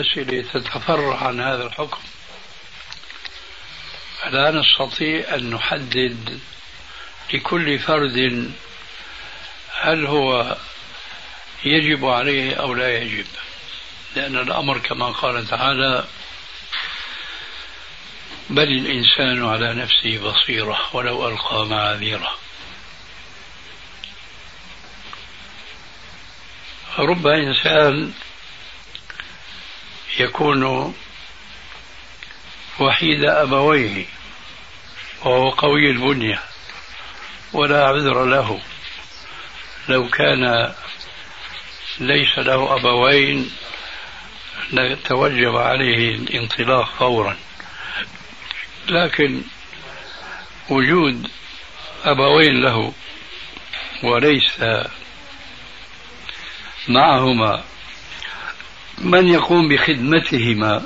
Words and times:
أسئلة 0.00 0.42
تتفرع 0.52 1.26
عن 1.26 1.40
هذا 1.40 1.66
الحكم. 1.66 2.00
فلا 4.20 4.50
نستطيع 4.50 5.34
أن 5.34 5.50
نحدد 5.50 6.40
لكل 7.34 7.78
فرد 7.78 8.50
هل 9.80 10.06
هو 10.06 10.56
يجب 11.64 12.04
عليه 12.04 12.54
أو 12.54 12.74
لا 12.74 12.98
يجب. 12.98 13.26
لأن 14.16 14.36
الأمر 14.36 14.78
كما 14.78 15.06
قال 15.06 15.48
تعالى 15.48 16.04
بل 18.50 18.62
الإنسان 18.68 19.46
على 19.48 19.74
نفسه 19.74 20.18
بصيرة 20.18 20.78
ولو 20.92 21.28
ألقى 21.28 21.66
معاذيره. 21.66 22.34
رب 26.98 27.26
إنسان 27.26 28.12
يكون 30.20 30.94
وحيد 32.80 33.24
أبويه 33.24 34.04
وهو 35.24 35.50
قوي 35.50 35.90
البنية 35.90 36.42
ولا 37.52 37.86
عذر 37.86 38.24
له. 38.24 38.60
لو 39.88 40.08
كان 40.08 40.72
ليس 41.98 42.38
له 42.38 42.76
أبوين 42.76 43.50
لتوجب 44.72 45.56
عليه 45.56 46.14
الانطلاق 46.14 46.94
فورا. 46.98 47.36
لكن 48.88 49.42
وجود 50.68 51.30
أبوين 52.04 52.62
له 52.62 52.92
وليس 54.02 54.60
معهما 56.88 57.64
من 59.02 59.28
يقوم 59.28 59.68
بخدمتهما؟ 59.68 60.82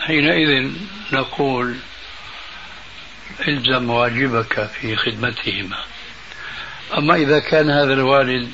حينئذ 0.00 0.70
نقول 1.12 1.76
الزم 3.48 3.90
واجبك 3.90 4.66
في 4.66 4.96
خدمتهما. 4.96 5.76
أما 6.98 7.14
إذا 7.14 7.38
كان 7.38 7.70
هذا 7.70 7.92
الوالد 7.92 8.50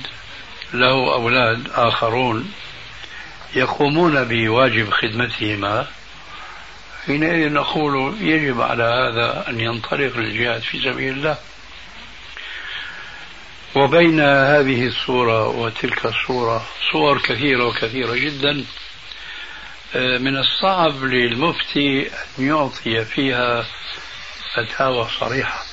له 0.74 1.14
أولاد 1.14 1.68
آخرون 1.74 2.52
يقومون 3.54 4.24
بواجب 4.24 4.90
خدمتهما 4.90 5.86
حينئذ 7.06 7.52
نقول 7.52 8.16
يجب 8.20 8.60
على 8.60 8.82
هذا 8.82 9.44
أن 9.48 9.60
ينطلق 9.60 10.16
للجهاد 10.16 10.62
في 10.62 10.80
سبيل 10.80 11.12
الله. 11.12 11.38
وبين 13.76 14.20
هذه 14.20 14.86
الصورة 14.86 15.48
وتلك 15.48 16.06
الصورة 16.06 16.66
صور 16.92 17.18
كثيرة 17.18 17.64
وكثيرة 17.66 18.14
جدا 18.14 18.64
آه، 19.94 20.18
من 20.18 20.36
الصعب 20.36 21.04
للمفتي 21.04 22.10
أن 22.38 22.46
يعطي 22.46 23.04
فيها 23.04 23.66
فتاوى 24.54 25.08
صريحة. 25.20 25.64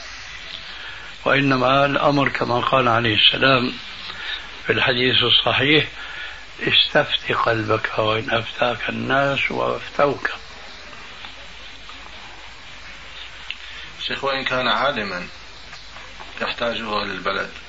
وإنما 1.25 1.85
الأمر 1.85 2.29
كما 2.29 2.59
قال 2.59 2.87
عليه 2.87 3.15
السلام 3.15 3.73
في 4.65 4.73
الحديث 4.73 5.23
الصحيح 5.23 5.87
استفت 6.61 7.31
قلبك 7.31 7.99
وإن 7.99 8.29
أفتاك 8.29 8.89
الناس 8.89 9.51
وأفتوك. 9.51 10.29
شيخ 14.07 14.23
وإن 14.23 14.43
كان 14.43 14.67
عالما 14.67 15.27
يحتاجه 16.41 17.01
أهل 17.01 17.11
البلد. 17.11 17.62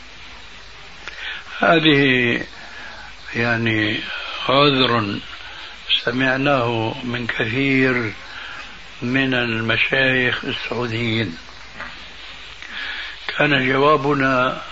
هذه 1.58 2.40
يعني 3.34 4.00
عذر 4.48 5.18
سمعناه 6.04 6.94
من 7.04 7.26
كثير 7.26 8.12
من 9.02 9.34
المشايخ 9.34 10.44
السعوديين. 10.44 11.36
كان 13.38 13.68
جوابنا 13.68 14.62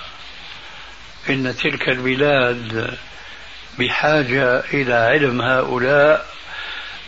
إن 1.31 1.57
تلك 1.57 1.89
البلاد 1.89 2.99
بحاجة 3.79 4.61
إلى 4.61 4.95
علم 4.95 5.43
هؤلاء 5.43 6.33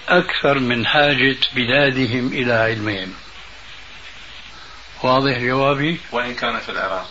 أكثر 0.09 0.59
من 0.59 0.87
حاجة 0.87 1.37
بلادهم 1.55 2.27
إلى 2.27 2.53
علمهم. 2.53 3.15
واضح 5.03 5.39
جوابي؟ 5.39 6.01
وإن 6.12 6.35
كان 6.35 6.59
في 6.59 6.69
العراق. 6.69 7.11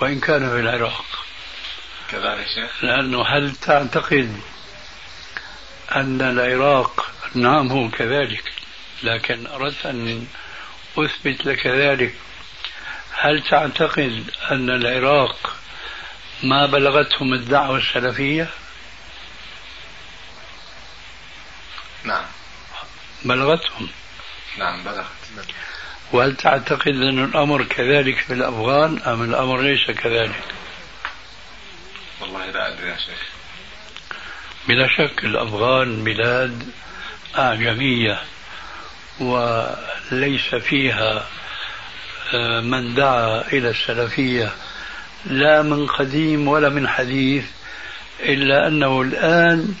وإن 0.00 0.20
كان 0.20 0.48
في 0.48 0.60
العراق. 0.60 1.04
كذلك 2.12 2.46
شيخ؟ 2.54 2.84
لأنه 2.84 3.22
هل 3.22 3.56
تعتقد 3.56 4.40
أن 5.92 6.20
العراق 6.20 7.10
نعم 7.34 7.72
هو 7.72 7.88
كذلك 7.88 8.52
لكن 9.02 9.46
أردت 9.46 9.86
أن 9.86 10.26
أثبت 10.98 11.46
لك 11.46 11.66
ذلك. 11.66 12.14
هل 13.12 13.42
تعتقد 13.42 14.30
أن 14.50 14.70
العراق 14.70 15.56
ما 16.42 16.66
بلغتهم 16.66 17.34
الدعوة 17.34 17.76
السلفية؟ 17.78 18.50
نعم. 22.04 22.24
بلغتهم. 23.24 23.88
نعم 24.58 24.84
بلغت. 24.84 25.06
وهل 26.12 26.36
تعتقد 26.36 26.88
أن 26.88 27.24
الأمر 27.24 27.64
كذلك 27.64 28.18
في 28.18 28.32
الأفغان 28.32 28.98
أم 28.98 29.22
الأمر 29.22 29.60
ليس 29.60 29.90
كذلك؟ 29.90 30.61
والله 32.32 32.50
لا 32.50 32.72
أدري 32.72 32.88
يا 32.88 32.96
شيخ. 32.96 33.22
بلا 34.68 34.88
شك 34.88 35.24
الأفغان 35.24 36.04
بلاد 36.04 36.62
أعجمية 37.38 38.20
وليس 39.20 40.54
فيها 40.54 41.26
آه، 42.34 42.60
من 42.60 42.94
دعا 42.94 43.44
إلى 43.52 43.70
السلفية 43.70 44.52
لا 45.26 45.62
من 45.62 45.86
قديم 45.86 46.48
ولا 46.48 46.68
من 46.68 46.88
حديث 46.88 47.44
إلا 48.20 48.68
أنه 48.68 49.02
الآن 49.02 49.74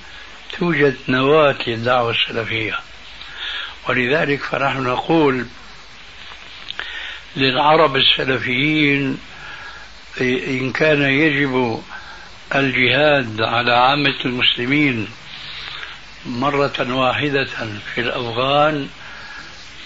توجد 0.58 0.96
نواة 1.08 1.58
للدعوة 1.66 2.10
السلفية. 2.10 2.78
ولذلك 3.88 4.42
فنحن 4.42 4.82
نقول 4.82 5.46
للعرب 7.36 7.96
السلفيين 7.96 9.18
إن 10.20 10.72
كان 10.72 11.02
يجب 11.02 11.82
الجهاد 12.54 13.40
على 13.40 13.72
عامة 13.72 14.16
المسلمين 14.24 15.08
مرة 16.26 16.94
واحدة 16.94 17.48
في 17.94 18.00
الأفغان 18.00 18.88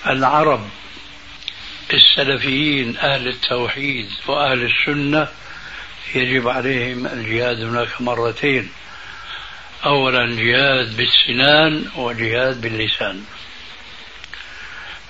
العرب 0.06 0.68
السلفيين 1.92 2.96
أهل 2.96 3.28
التوحيد 3.28 4.08
وأهل 4.26 4.62
السنة 4.62 5.28
يجب 6.14 6.48
عليهم 6.48 7.06
الجهاد 7.06 7.60
هناك 7.60 8.00
مرتين. 8.00 8.70
أولا 9.84 10.26
جهاد 10.26 10.96
بالسنان 10.96 11.90
وجهاد 11.96 12.60
باللسان. 12.60 13.24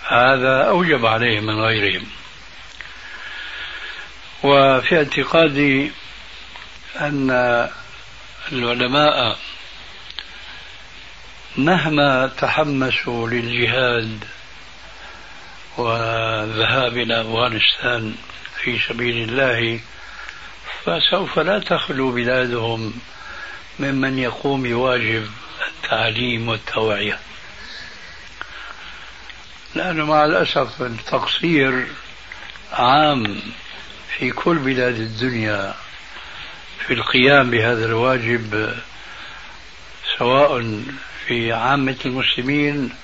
هذا 0.08 0.62
أوجب 0.68 1.06
عليهم 1.06 1.46
من 1.46 1.60
غيرهم. 1.60 2.06
وفي 4.42 4.96
اعتقادي 4.96 5.90
أن 7.00 7.30
العلماء 8.52 9.38
مهما 11.56 12.26
تحمسوا 12.26 13.28
للجهاد 13.28 14.24
والذهاب 15.76 16.96
إلى 16.96 17.20
أفغانستان 17.20 18.14
في 18.62 18.78
سبيل 18.78 19.28
الله 19.28 19.80
فسوف 20.84 21.38
لا 21.38 21.58
تخلو 21.58 22.12
بلادهم 22.12 22.92
ممن 23.78 24.18
يقوم 24.18 24.62
بواجب 24.62 25.30
التعليم 25.68 26.48
والتوعية. 26.48 27.18
لأنه 29.74 30.04
مع 30.04 30.24
الأسف 30.24 30.82
التقصير 30.82 31.86
عام 32.72 33.40
في 34.18 34.30
كل 34.30 34.58
بلاد 34.58 34.94
الدنيا. 34.94 35.74
في 36.86 36.92
القيام 36.92 37.50
بهذا 37.50 37.84
الواجب 37.84 38.76
سواء 40.18 40.82
في 41.26 41.52
عامة 41.52 41.96
المسلمين 42.04 42.94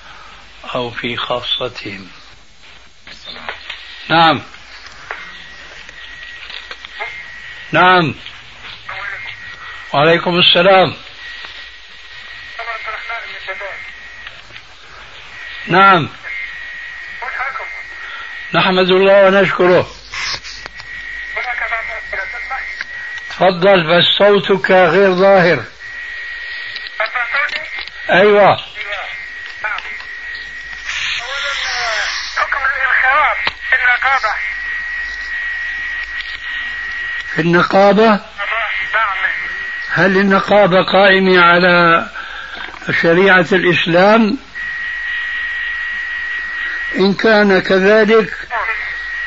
أو 0.75 0.91
في 0.91 1.17
خاصتهم. 1.17 2.07
نعم. 4.09 4.41
نعم. 7.71 8.15
وعليكم 9.93 10.39
السلام. 10.39 10.93
نعم. 15.67 16.09
نحمد 18.53 18.89
الله 18.89 19.25
ونشكره. 19.25 20.02
تفضل 23.37 23.83
بس 23.97 24.03
صوتك 24.03 24.71
غير 24.71 25.13
ظاهر. 25.13 25.63
أيوة. 28.09 28.57
في 33.75 33.81
النقابة؟ 33.81 34.33
في 37.35 37.41
النقابة 37.41 38.19
هل 39.89 40.17
النقابة 40.17 40.83
قائمة 40.83 41.41
على 41.41 42.07
شريعة 43.01 43.47
الإسلام؟ 43.51 44.37
إن 46.95 47.13
كان 47.13 47.59
كذلك 47.59 48.33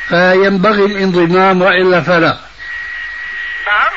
فينبغي 0.08 0.84
الانضمام 0.84 1.62
وإلا 1.62 2.00
فلا 2.00 2.38
نعم 3.66 3.90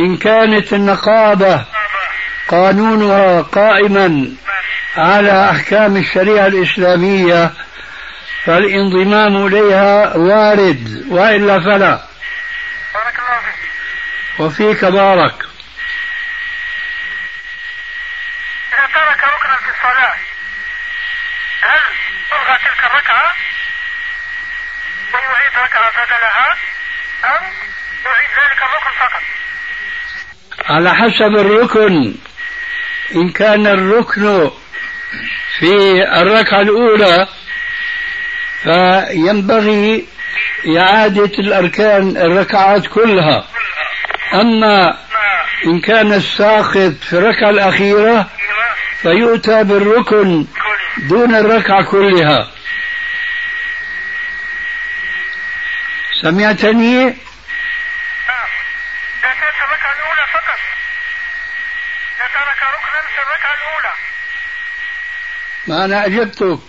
إن 0.00 0.16
كانت 0.16 0.72
النقابة 0.72 1.64
قانونها 2.48 3.42
قائما 3.42 4.32
على 4.96 5.50
أحكام 5.50 5.96
الشريعة 5.96 6.46
الإسلامية 6.46 7.52
فالانضمام 8.44 9.46
إليها 9.46 10.16
وارد 10.16 11.06
وإلا 11.08 11.60
فلا. 11.60 12.00
بارك 12.94 13.18
الله 13.18 13.40
فيك 13.40 14.40
وفيك 14.40 14.84
بارك. 14.84 15.34
إذا 18.72 18.86
ترك 18.94 19.20
في 19.64 19.70
الصلاة 19.70 20.14
هل 21.62 21.80
تلك 22.58 22.84
الركعة؟ 22.84 23.34
ويعيد 25.14 25.52
ركعة 25.58 25.90
بدلها؟ 25.90 26.56
أم 27.24 27.44
يعيد 28.04 28.30
ذلك 28.30 28.62
الركن 28.62 28.98
فقط؟ 28.98 29.22
على 30.70 30.94
حسب 30.94 31.36
الركن. 31.36 32.14
إن 33.14 33.30
كان 33.30 33.66
الركن 33.66 34.50
في 35.58 36.02
الركعة 36.22 36.60
الأولى 36.60 37.28
فينبغي 38.62 40.06
إعادة 40.78 41.38
الأركان 41.38 42.16
الركعات 42.16 42.86
كلها. 42.86 43.44
أما 44.34 44.98
إن 45.66 45.80
كان 45.80 46.12
الساقط 46.12 46.92
في 47.08 47.12
الركعة 47.12 47.50
الأخيرة 47.50 48.30
فيؤتى 49.02 49.64
بالركن 49.64 50.46
دون 50.98 51.34
الركعة 51.34 51.82
كلها. 51.82 52.50
سمعتني 56.22 57.04
نعم 57.04 57.14
إذا 59.18 59.30
كانت 59.40 59.56
الركعة 59.66 59.92
الأولى 59.92 60.26
فقط 60.32 60.58
إذا 62.16 62.26
ترك 62.40 62.62
ركنا 62.62 63.00
في 63.14 63.22
الركعة 63.22 63.54
الأولى. 63.54 63.94
ما 65.66 65.84
أنا 65.84 66.06
أجبتك. 66.06 66.60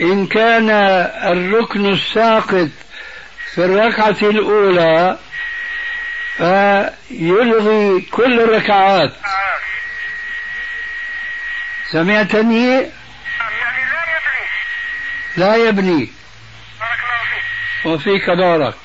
إن 0.00 0.26
كان 0.26 0.70
الركن 1.32 1.92
الساقط 1.92 2.68
في 3.54 3.58
الركعة 3.64 4.16
الأولى 4.30 5.18
فيلغي 6.36 8.00
كل 8.00 8.40
الركعات. 8.40 9.12
سمعتني؟ 11.90 12.70
يعني 12.70 12.90
لا 13.84 14.02
يدري 14.16 14.46
لا 15.36 15.56
يبني. 15.56 16.12
بارك 16.80 16.98
الله 16.98 17.24
فيك. 17.30 17.44
وفيك 17.86 18.30
بارك 18.30 18.76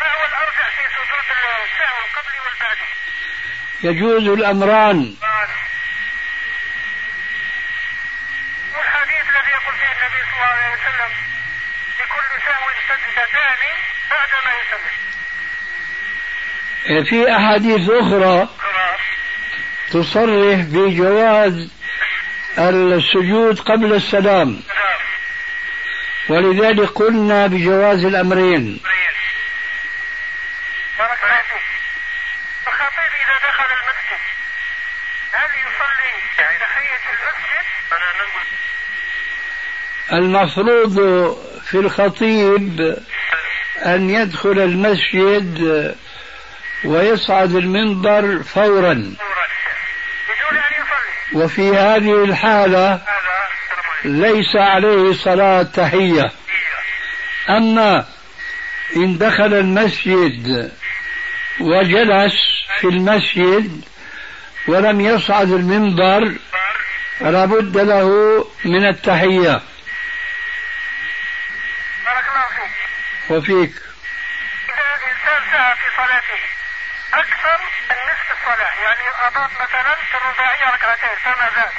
ما 0.00 0.06
هو 0.06 0.24
الأرجح 0.26 0.68
في 0.76 0.84
سجود 0.94 1.26
السهو 1.64 1.98
القبلي 2.06 2.38
والبعدي؟ 2.44 2.90
يجوز 3.82 4.28
الأمران. 4.28 5.16
والحديث 8.74 9.24
الذي 9.30 9.50
يقول 9.50 9.74
فيه 9.74 9.92
النبي 9.92 10.20
صلى 10.24 10.34
الله 10.34 10.46
عليه 10.46 10.72
وسلم 10.72 11.12
لكل 12.00 12.30
سهو 12.46 12.66
سجدتان 12.88 13.62
بعدما 14.10 14.52
يسلم. 14.62 14.94
في 17.04 17.18
أحاديث 17.36 17.90
أخرى 17.90 18.48
تصرح 19.90 20.58
بجواز 20.60 21.70
السجود 22.58 23.60
قبل 23.60 23.92
السلام. 23.92 24.48
نعم. 24.48 24.92
ولذلك 26.28 26.88
قلنا 26.88 27.46
بجواز 27.46 28.04
الأمرين 28.04 28.80
بارك 30.98 31.18
الله 31.24 31.36
فيك 31.36 31.62
الخطيب 32.66 33.12
إذا 33.22 33.36
دخل 33.48 33.64
المسجد 33.64 34.22
هل 35.32 35.50
يصلي 35.60 36.14
تحية 36.38 37.02
المسجد؟ 37.10 37.66
أنا 37.92 38.12
نقول 38.12 38.46
المفروض 40.12 40.94
في 41.64 41.74
الخطيب 41.74 42.96
أن 43.78 44.10
يدخل 44.10 44.58
المسجد 44.58 45.94
ويصعد 46.84 47.54
المنبر 47.54 48.42
فورا. 48.42 49.14
وفي 51.32 51.76
هذه 51.76 52.24
الحالة 52.24 53.00
ليس 54.04 54.56
عليه 54.56 55.12
صلاة 55.12 55.62
تحية. 55.62 56.32
أما 57.48 58.06
إن 58.96 59.18
دخل 59.18 59.54
المسجد 59.54 60.72
وجلس 61.60 62.34
في 62.80 62.86
المسجد 62.88 63.80
ولم 64.68 65.00
يصعد 65.00 65.50
المنبر 65.50 66.32
فلا 67.18 67.44
بد 67.44 67.76
له 67.78 68.08
من 68.64 68.86
التحية 68.88 69.50
بارك 72.04 72.24
الله 72.28 72.46
فيك 72.56 73.21
وفيك 73.32 73.72
إذا 74.68 74.86
الإنسان 74.96 75.52
سعى 75.52 75.74
في 75.74 75.96
صلاته. 75.96 76.42
أكثر 77.14 77.58
من 77.90 77.96
نصف 78.08 78.28
الصلاة. 78.36 78.74
يعني 78.84 79.08
أضاف 79.26 79.52
مثلا 79.54 79.94
في 79.94 80.16
الرباعية 80.16 80.74
ركعتين 80.74 81.16
فما 81.24 81.50
زاد. 81.56 81.72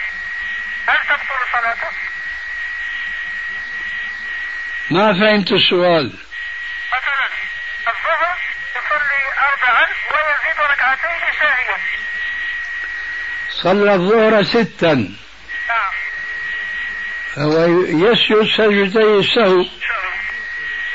هل 0.87 0.97
تبطل 1.07 1.41
صلاته؟ 1.53 1.91
ما 4.91 5.13
فهمت 5.13 5.51
السؤال. 5.51 6.13
مثلا 6.93 7.27
الظهر 7.87 8.37
يصلي 8.75 9.23
أربعا 9.47 9.85
ويزيد 10.11 10.59
ركعتين 10.59 11.39
ساهيا 11.39 11.77
صلى 13.49 13.93
الظهر 13.93 14.43
ستا. 14.43 14.93
نعم. 14.93 15.93
هو 17.37 17.65
يسجد 17.85 18.47
سجدتي 18.57 19.19
السهو. 19.19 19.65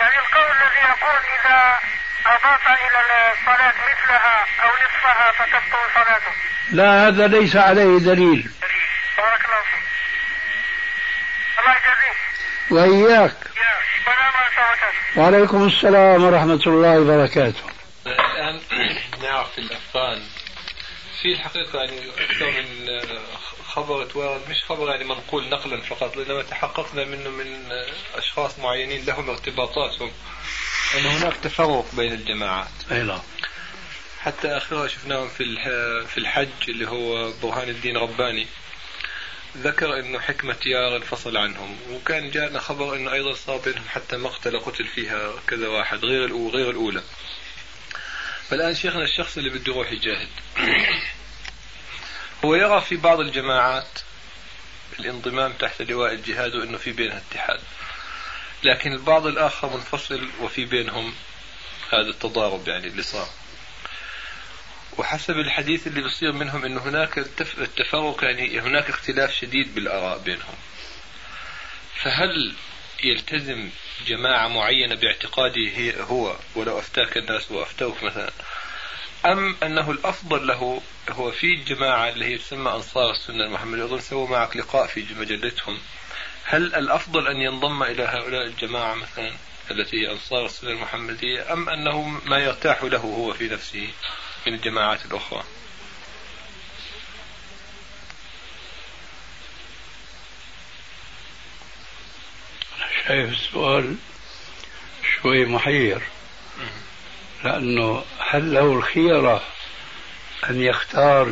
يعني 0.00 0.19
القول 0.19 0.50
الذي 0.57 0.81
يقول 0.88 1.21
إذا 1.40 1.78
أضاف 2.26 2.69
إلى 2.69 3.33
الصلاة 3.33 3.75
مثلها 3.90 4.47
أو 4.62 4.69
نصفها 4.69 5.33
فتبطل 5.33 5.95
صلاته. 5.95 6.33
لا 6.73 7.09
هذا 7.09 7.26
ليس 7.26 7.57
عليه 7.57 7.99
دليل. 7.99 8.50
بارك 9.19 9.45
الله 9.45 9.62
فيك. 9.62 9.85
الله 11.59 11.75
يجزيك. 11.76 12.19
وإياك. 12.71 13.37
يا 13.57 13.78
السلام 13.99 14.33
عليكم 14.37 15.21
وعليكم 15.21 15.67
السلام 15.67 16.25
ورحمة 16.25 16.62
الله 16.67 17.00
وبركاته. 17.00 17.62
الآن 18.07 18.61
نعرف 19.23 19.52
في 19.52 19.59
الأفغان. 19.59 20.23
في 21.23 21.33
الحقيقة 21.33 21.78
يعني 21.78 22.11
أكثر 22.19 22.47
من 22.47 22.88
خبر 23.68 24.04
توارد 24.04 24.50
مش 24.50 24.64
خبر 24.68 24.90
يعني 24.90 25.04
منقول 25.04 25.48
نقلا 25.48 25.80
فقط 25.80 26.16
لأنما 26.16 26.42
تحققنا 26.42 27.04
منه 27.04 27.30
من 27.30 27.72
أشخاص 28.14 28.58
معينين 28.58 29.04
لهم 29.04 29.30
ارتباطاتهم. 29.30 30.12
أن 30.98 31.06
هناك 31.06 31.37
تفرق 31.37 31.87
بين 31.92 32.12
الجماعات. 32.12 32.68
أي 32.92 33.02
نعم. 33.02 33.20
حتى 34.20 34.48
آخرها 34.48 34.88
شفناهم 34.88 35.28
في 35.28 35.44
في 36.08 36.18
الحج 36.18 36.68
اللي 36.68 36.88
هو 36.88 37.32
برهان 37.42 37.68
الدين 37.68 37.96
رباني. 37.96 38.46
ذكر 39.56 39.98
انه 40.00 40.20
حكمة 40.20 40.56
يار 40.66 40.96
انفصل 40.96 41.37
عنهم 41.37 41.76
وكان 41.90 42.30
جاءنا 42.30 42.60
خبر 42.60 42.96
انه 42.96 43.12
أيضا 43.12 43.34
صار 43.34 43.56
بينهم 43.56 43.88
حتى 43.88 44.16
مقتلة 44.16 44.58
قتل 44.58 44.84
فيها 44.84 45.32
كذا 45.46 45.68
واحد 45.68 46.04
غير 46.04 46.48
غير 46.48 46.70
الأولى. 46.70 47.02
فالآن 48.48 48.75
شيخنا 48.75 49.04
الشخص 49.04 49.37
اللي 49.38 49.50
بده 49.50 49.72
يروح 49.72 49.92
يجاهد. 49.92 50.28
هو 52.45 52.54
يرى 52.54 52.80
في 52.80 52.97
بعض 52.97 53.21
الجماعات 53.21 53.99
الانضمام 55.00 55.52
تحت 55.52 55.83
لواء 55.83 56.12
الجهاد 56.12 56.54
وإنه 56.54 56.78
في 56.78 56.92
بينها 56.92 57.23
اتحاد. 57.30 57.61
لكن 58.62 58.92
البعض 58.92 59.26
الآخر 59.26 59.68
منفصل 59.76 60.28
وفي 60.40 60.64
بينهم 60.64 61.14
هذا 61.92 62.11
التضارب 62.11 62.68
يعني 62.68 62.87
اللي 62.87 63.02
صار. 63.02 63.28
وحسب 64.99 65.38
الحديث 65.38 65.87
اللي 65.87 66.02
بيصير 66.02 66.33
منهم 66.33 66.64
إنه 66.64 66.80
هناك 66.80 67.18
التف- 67.18 67.59
التفرق 67.59 68.25
يعني 68.25 68.61
هناك 68.61 68.88
اختلاف 68.90 69.35
شديد 69.35 69.75
بالآراء 69.75 70.18
بينهم. 70.18 70.54
فهل 72.02 72.54
يلتزم 73.04 73.71
جماعة 74.07 74.49
معينة 74.49 74.95
باعتقاده 74.95 76.02
هو 76.04 76.37
ولو 76.54 76.78
أفتاك 76.78 77.16
الناس 77.16 77.50
وأفتوك 77.50 78.02
مثلا 78.02 78.30
أم 79.26 79.56
أنه 79.62 79.90
الأفضل 79.90 80.46
له 80.46 80.82
هو 81.10 81.30
في 81.30 81.46
الجماعة 81.46 82.08
اللي 82.08 82.25
هي 82.25 82.38
تسمى 82.38 82.70
أنصار 82.70 83.10
السنة 83.10 83.44
المحمدية 83.44 83.84
أظن 83.84 84.00
سووا 84.00 84.28
معك 84.28 84.56
لقاء 84.56 84.87
في 84.87 85.06
مجلتهم. 85.18 85.78
هل 86.44 86.75
الأفضل 86.75 87.26
أن 87.26 87.37
ينضم 87.37 87.82
إلى 87.82 88.02
هؤلاء 88.02 88.46
الجماعة 88.46 88.94
مثلا 88.94 89.32
التي 89.70 89.96
هي 89.96 90.12
أنصار 90.12 90.46
السنة 90.46 90.70
المحمدية 90.70 91.52
أم 91.52 91.68
أنه 91.68 92.02
ما 92.02 92.38
يرتاح 92.38 92.82
له 92.82 92.98
هو 92.98 93.32
في 93.32 93.48
نفسه 93.48 93.88
من 94.46 94.54
الجماعات 94.54 95.06
الأخرى؟ 95.06 95.42
شايف 103.06 103.32
السؤال 103.32 103.96
شوي 105.22 105.44
محير. 105.44 106.02
لأنه 107.45 108.02
هل 108.18 108.54
له 108.54 108.73
الخيرة 108.73 109.42
أن 110.50 110.61
يختار 110.61 111.28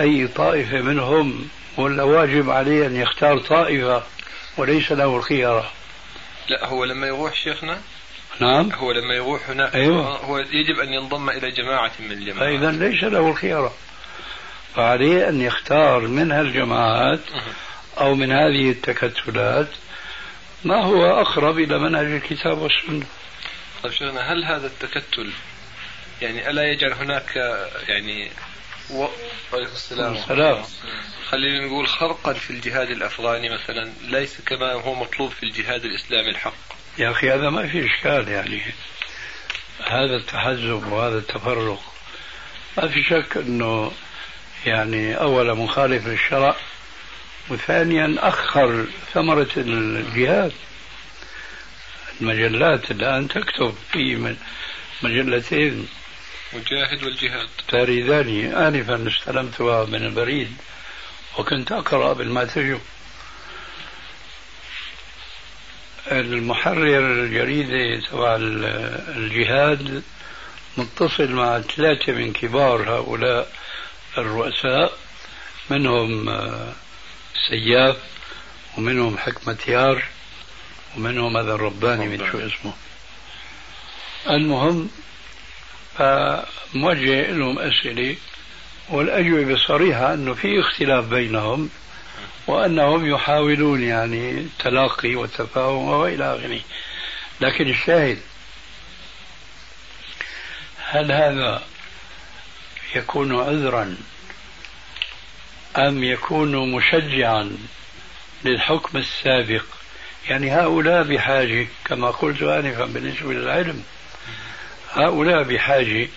أي 0.00 0.26
طائفة 0.26 0.80
منهم 0.80 1.48
ولا 1.76 2.02
واجب 2.02 2.50
عليه 2.50 2.86
أن 2.86 2.96
يختار 2.96 3.38
طائفة 3.38 4.02
وليس 4.56 4.92
له 4.92 5.16
الخيرة؟ 5.16 5.70
لا 6.48 6.66
هو 6.66 6.84
لما 6.84 7.06
يروح 7.06 7.34
شيخنا 7.34 7.80
نعم. 8.40 8.72
هو 8.72 8.92
لما 8.92 9.14
يروح 9.14 9.50
هناك 9.50 9.74
أيوة. 9.74 10.16
هو 10.16 10.38
يجب 10.38 10.80
أن 10.80 10.94
ينضم 10.94 11.30
إلى 11.30 11.50
جماعة 11.50 11.92
من 12.00 12.12
الجماعات. 12.12 12.38
فإذا 12.38 12.70
ليس 12.70 13.04
له 13.04 13.28
الخيرة. 13.28 13.72
فعليه 14.76 15.28
أن 15.28 15.40
يختار 15.40 16.00
من 16.00 16.32
هالجماعات 16.32 17.20
أو 18.00 18.14
من 18.14 18.32
هذه 18.32 18.70
التكتلات 18.70 19.68
ما 20.64 20.84
هو 20.84 21.20
أقرب 21.20 21.58
إلى 21.58 21.78
منهج 21.78 22.06
الكتاب 22.06 22.58
والسنة. 22.58 23.06
طيب 23.84 23.92
شيخنا 23.92 24.32
هل 24.32 24.44
هذا 24.44 24.66
التكتل 24.66 25.32
يعني 26.22 26.50
ألا 26.50 26.62
يجعل 26.62 26.92
هناك 26.92 27.36
يعني 27.88 28.30
و... 28.90 29.06
عليكم 29.52 29.72
السلام. 29.72 30.14
السلام. 30.14 30.64
خلينا 31.28 31.66
نقول 31.66 31.88
خرقا 31.88 32.32
في 32.32 32.50
الجهاد 32.50 32.90
الأفغاني 32.90 33.48
مثلا 33.50 33.92
ليس 34.02 34.40
كما 34.46 34.72
هو 34.72 34.94
مطلوب 34.94 35.30
في 35.30 35.42
الجهاد 35.42 35.84
الإسلامي 35.84 36.28
الحق. 36.30 36.54
يا 36.98 37.10
أخي 37.10 37.30
هذا 37.30 37.50
ما 37.50 37.68
في 37.68 37.86
إشكال 37.86 38.28
يعني. 38.28 38.62
هذا 39.86 40.16
التحزب 40.16 40.92
وهذا 40.92 41.18
التفرق. 41.18 41.82
ما 42.76 42.88
في 42.88 43.02
شك 43.02 43.36
أنه 43.36 43.92
يعني 44.66 45.14
أولا 45.14 45.54
مخالف 45.54 46.06
للشرع 46.06 46.56
وثانيا 47.50 48.16
أخر 48.18 48.86
ثمرة 49.14 49.50
الجهاد. 49.56 50.52
المجلات 52.20 52.90
الآن 52.90 53.28
تكتب 53.28 53.74
في 53.92 54.34
مجلتين. 55.02 55.88
مجاهد 56.52 57.04
والجهاد. 57.04 57.48
تاريدان 57.68 58.52
آنفا 58.52 59.08
استلمتها 59.08 59.84
من 59.84 60.04
البريد 60.06 60.56
وكنت 61.38 61.72
أقرأ 61.72 62.12
بالماتجو 62.12 62.78
المحرر 66.12 67.12
الجريدة 67.12 68.06
تبع 68.10 68.36
الجهاد 69.16 70.02
متصل 70.76 71.32
مع 71.32 71.60
ثلاثة 71.60 72.12
من 72.12 72.32
كبار 72.32 72.90
هؤلاء 72.90 73.52
الرؤساء. 74.18 74.98
منهم 75.70 76.26
سياف 77.48 77.96
ومنهم 78.78 79.18
حكمة 79.18 79.58
يار. 79.68 80.04
ومنهم 80.96 81.36
هذا 81.36 81.54
الرباني 81.54 82.08
من 82.08 82.18
شو 82.30 82.38
اسمه؟ 82.38 82.72
المهم 84.30 84.90
فموجه 85.98 87.30
لهم 87.30 87.58
أسئلة 87.58 88.16
والأجوبة 88.88 89.56
صريحة 89.56 90.14
أنه 90.14 90.34
في 90.34 90.60
اختلاف 90.60 91.04
بينهم 91.04 91.70
وأنهم 92.46 93.06
يحاولون 93.06 93.82
يعني 93.82 94.30
التلاقي 94.30 95.14
والتفاهم 95.14 95.88
وإلى 95.88 96.36
آخره. 96.36 96.60
لكن 97.40 97.68
الشاهد 97.68 98.18
هل 100.78 101.12
هذا 101.12 101.62
يكون 102.94 103.40
عذرا 103.40 103.96
أم 105.76 106.04
يكون 106.04 106.72
مشجعا 106.72 107.56
للحكم 108.44 108.98
السابق 108.98 109.64
يعني 110.28 110.50
هؤلاء 110.52 111.02
بحاجة 111.02 111.66
كما 111.84 112.10
قلت 112.10 112.42
آنفا 112.42 112.84
بالنسبة 112.84 113.32
للعلم 113.32 113.84
هؤلاء 114.92 115.42
بحاجة 115.42 116.08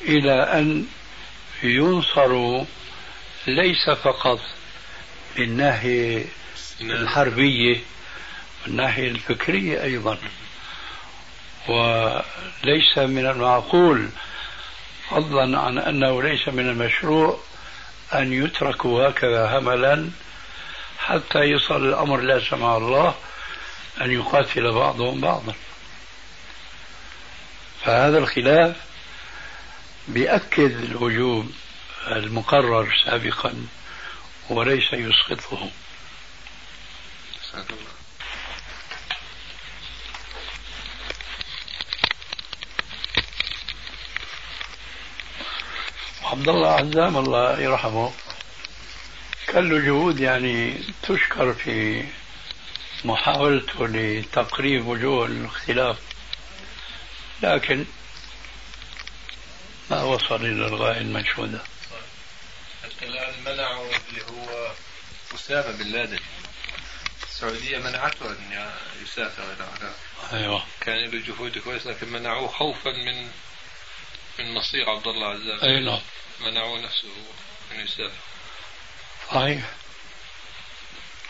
إلى 0.00 0.32
أن 0.32 0.86
ينصروا 1.62 2.64
ليس 3.46 3.90
فقط 3.90 4.40
من 5.38 5.56
ناحية 5.56 6.24
الحربية 6.80 7.74
من 7.74 7.80
الناحية 8.66 9.08
الفكرية 9.08 9.82
أيضا. 9.82 10.18
وليس 11.68 12.98
من 12.98 13.26
المعقول 13.26 14.08
فضلا 15.10 15.58
عن 15.60 15.78
أنه 15.78 16.22
ليس 16.22 16.48
من 16.48 16.68
المشروع 16.68 17.40
أن 18.14 18.32
يتركوا 18.32 19.08
هكذا 19.08 19.58
هملا 19.58 20.10
حتى 21.04 21.38
يصل 21.38 21.88
الأمر 21.88 22.20
لا 22.20 22.40
سمح 22.50 22.70
الله 22.70 23.14
أن 24.00 24.10
يقاتل 24.10 24.72
بعضهم 24.72 25.20
بعضا. 25.20 25.54
فهذا 27.84 28.18
الخلاف 28.18 28.76
بيأكد 30.08 30.84
الوجوب 30.84 31.52
المقرر 32.06 32.96
سابقا 33.04 33.66
وليس 34.50 34.92
يسقطه. 34.92 35.70
عبد 46.24 46.48
الله 46.48 46.70
عزام 46.70 47.16
الله 47.16 47.60
يرحمه. 47.60 48.12
كان 49.54 49.68
له 49.68 49.78
جهود 49.78 50.20
يعني 50.20 50.80
تشكر 51.02 51.52
في 51.52 52.04
محاولته 53.04 53.86
لتقريب 53.86 54.86
وجوه 54.86 55.26
الاختلاف 55.26 55.98
لكن 57.42 57.84
ما 59.90 60.02
وصل 60.02 60.34
إلى 60.34 60.66
الغاية 60.66 60.98
المنشودة. 60.98 61.60
حتى 62.82 63.06
الآن 63.06 63.34
منعوا 63.44 63.86
اللي 64.08 64.22
هو 64.22 64.72
أسامة 65.34 65.76
بن 65.76 65.86
لادن. 65.86 66.18
السعودية 67.22 67.78
منعته 67.78 68.30
أن 68.30 68.70
يسافر 69.02 69.42
إلى 69.42 69.64
هناك 69.64 69.94
أيوة. 70.32 70.64
كان 70.80 70.96
له 70.96 71.26
جهود 71.26 71.58
كويسة 71.58 71.90
لكن 71.90 72.08
منعوه 72.08 72.48
خوفا 72.48 72.90
من 72.90 73.30
من 74.38 74.54
مصير 74.54 74.90
عبد 74.90 75.06
الله 75.06 75.26
عزام 75.26 75.60
أي 75.62 75.80
نعم. 75.80 76.00
منعوه 76.40 76.80
نفسه 76.80 77.08
أن 77.72 77.80
يسافر. 77.80 78.33
صحيح. 79.30 79.64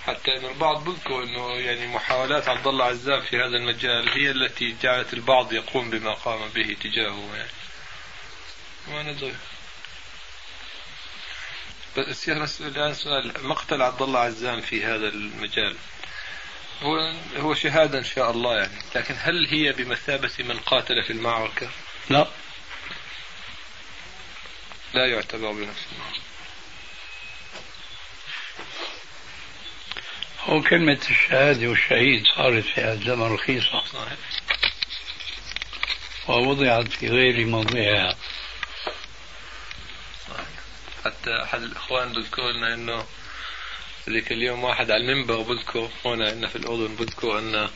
حتى 0.06 0.36
إن 0.36 0.44
البعض 0.44 0.84
بذكر 0.84 1.22
إنه 1.22 1.52
يعني 1.52 1.86
محاولات 1.86 2.48
عبد 2.48 2.66
الله 2.66 2.84
عزام 2.84 3.20
في 3.20 3.36
هذا 3.36 3.56
المجال 3.56 4.08
هي 4.08 4.30
التي 4.30 4.76
جعلت 4.82 5.14
البعض 5.14 5.52
يقوم 5.52 5.90
بما 5.90 6.14
قام 6.14 6.48
به 6.48 6.76
تجاهه 6.82 7.36
يعني. 7.36 7.50
ما 8.88 9.02
ندري. 9.02 9.34
بس 11.96 12.28
الآن 12.60 12.94
سؤال 12.94 13.32
مقتل 13.46 13.82
عبد 13.82 14.02
الله 14.02 14.20
عزام 14.20 14.60
في 14.60 14.84
هذا 14.84 15.08
المجال 15.08 15.76
هو 16.82 17.12
هو 17.36 17.54
شهادة 17.54 17.98
إن 17.98 18.04
شاء 18.04 18.30
الله 18.30 18.56
يعني 18.56 18.82
لكن 18.94 19.14
هل 19.18 19.46
هي 19.46 19.72
بمثابة 19.72 20.32
من 20.38 20.58
قاتل 20.58 21.04
في 21.04 21.12
المعركة؟ 21.12 21.70
لا. 22.10 22.26
لا 24.94 25.06
يعتبر 25.06 25.52
بنفس 25.52 25.86
المعركه 25.92 26.23
هو 30.46 30.62
كلمة 30.62 31.00
الشهادة 31.10 31.66
والشهيد 31.68 32.24
صارت 32.36 32.64
في 32.64 32.80
هذا 32.80 32.92
الزمن 32.92 33.32
رخيصة 33.32 33.82
ووضعت 36.28 36.88
في 36.88 37.08
غير 37.08 37.46
موضعها. 37.46 38.16
حتى 41.04 41.42
أحد 41.42 41.62
الإخوان 41.62 42.12
بذكر 42.12 42.50
لنا 42.50 42.74
أنه 42.74 43.04
ذيك 44.08 44.32
اليوم 44.32 44.64
واحد 44.64 44.90
على 44.90 45.02
المنبر 45.02 45.40
بذكر 45.40 45.90
هنا 46.04 46.28
عندنا 46.28 46.48
في 46.48 46.56
الأردن 46.56 46.94
بذكر 46.94 47.38
أن 47.38 47.68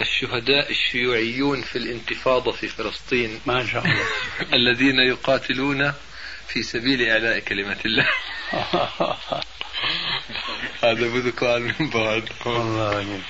الشهداء 0.00 0.70
الشيوعيون 0.70 1.62
في 1.62 1.78
الانتفاضة 1.78 2.52
في 2.52 2.68
فلسطين 2.68 3.40
ما 3.46 3.66
شاء 3.66 3.84
الله. 3.84 4.06
الذين 4.58 4.98
يقاتلون 4.98 5.92
في 6.48 6.62
سبيل 6.62 7.08
إعلاء 7.08 7.38
كلمة 7.38 7.78
الله. 7.84 8.08
هذا 10.84 11.08
بذكر 11.08 11.46
عن 11.46 11.70
المنبر 11.70 12.22
والله 12.46 13.20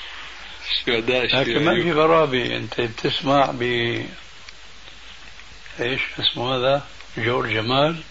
شهداء 0.87 1.25
لكن 1.25 1.65
ما 1.65 1.83
في 1.83 1.93
غرابة. 1.93 2.57
أنت 2.57 2.81
بتسمع 2.81 3.47
ب 3.51 3.63
إيش 5.81 6.01
اسمه 6.21 6.57
هذا؟ 6.57 6.87
جورج 7.19 7.53
جمال. 7.53 8.03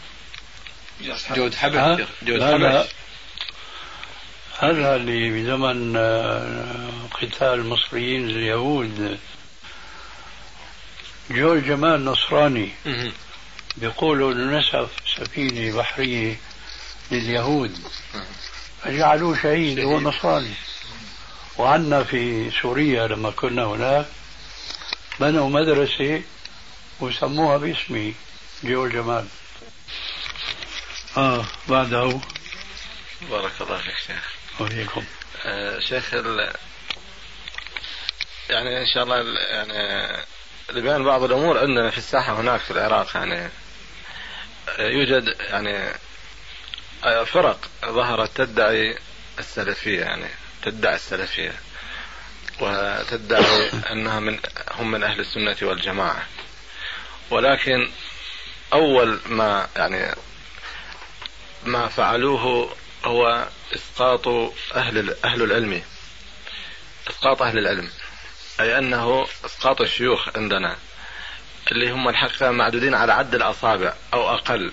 جود؟ 1.36 1.56
حبش. 1.56 2.06
جود 2.24 2.40
لا 2.40 2.58
لا. 2.58 2.82
حبش. 2.82 2.90
هذا 4.60 4.96
اللي 4.96 5.30
بزمن 5.30 5.96
آه، 5.98 6.90
قتال 7.22 7.60
المصريين 7.60 8.30
اليهود 8.30 9.20
جورج 11.32 11.64
جمال 11.66 12.06
نصراني. 12.06 12.70
بيقولوا 13.78 14.34
إنه 14.34 14.60
نسف 14.60 14.90
سفينة 15.18 15.78
بحرية 15.78 16.36
لليهود. 17.12 17.78
فجعلوه 18.84 19.42
شهيد 19.44 19.80
هو 19.80 20.00
نصراني 20.00 20.54
وعنا 21.58 22.04
في 22.04 22.52
سوريا 22.62 23.08
لما 23.08 23.32
كنا 23.32 23.64
هناك 23.66 24.06
بنوا 25.20 25.50
مدرسة 25.50 26.22
وسموها 27.00 27.58
باسمي 27.58 28.14
جورج 28.64 28.92
جمال. 28.92 29.28
آه 31.18 31.46
بعده. 31.68 32.20
بارك 33.30 33.52
الله 33.62 33.78
فيك 33.78 33.96
شيخ. 34.08 34.34
وفيكم 34.60 35.04
آه، 35.46 35.80
شيخ 35.80 36.14
ال... 36.14 36.54
يعني 38.50 38.82
إن 38.82 38.86
شاء 38.94 39.04
الله 39.04 39.22
ال- 39.22 39.38
يعني 39.38 40.18
لبيان 40.70 41.04
بعض 41.04 41.24
الأمور 41.24 41.58
عندنا 41.60 41.90
في 41.92 41.98
الساحة 41.98 42.34
هناك 42.42 42.60
في 42.62 42.72
العراق 42.72 43.16
يعني 43.18 43.50
آه، 44.70 44.88
يوجد 44.88 45.36
يعني 45.40 45.94
فرق 47.26 47.70
ظهرت 47.86 48.38
تدعي 48.38 48.98
السلفية 49.40 50.02
يعني 50.02 50.28
تدعي 50.64 50.96
السلفية 50.96 51.54
وتدعي 52.60 53.70
أنها 53.92 54.20
من 54.20 54.40
هم 54.72 54.92
من 54.92 55.04
أهل 55.04 55.20
السنة 55.20 55.58
والجماعة. 55.62 56.26
ولكن 57.30 57.90
أول 58.74 59.20
ما 59.26 59.68
يعني 59.76 60.16
ما 61.64 61.88
فعلوه 61.88 62.76
هو 63.06 63.48
إسقاط 63.76 64.28
أهل 64.76 65.16
أهل 65.26 65.44
العلم. 65.44 65.82
إسقاط 67.10 67.42
أهل 67.42 67.58
العلم. 67.58 67.90
أي 68.60 68.78
أنه 68.78 69.28
إسقاط 69.46 69.82
الشيوخ 69.82 70.30
عندنا 70.36 70.78
اللي 71.72 71.92
هم 71.92 72.10
الحقيقة 72.10 72.52
معدودين 72.52 72.94
على 72.96 73.14
عد 73.14 73.36
الأصابع 73.36 73.94
أو 74.14 74.30
أقل. 74.30 74.72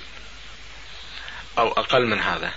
أو 1.58 1.72
أقل 1.72 2.06
من 2.06 2.20
هذا 2.20 2.50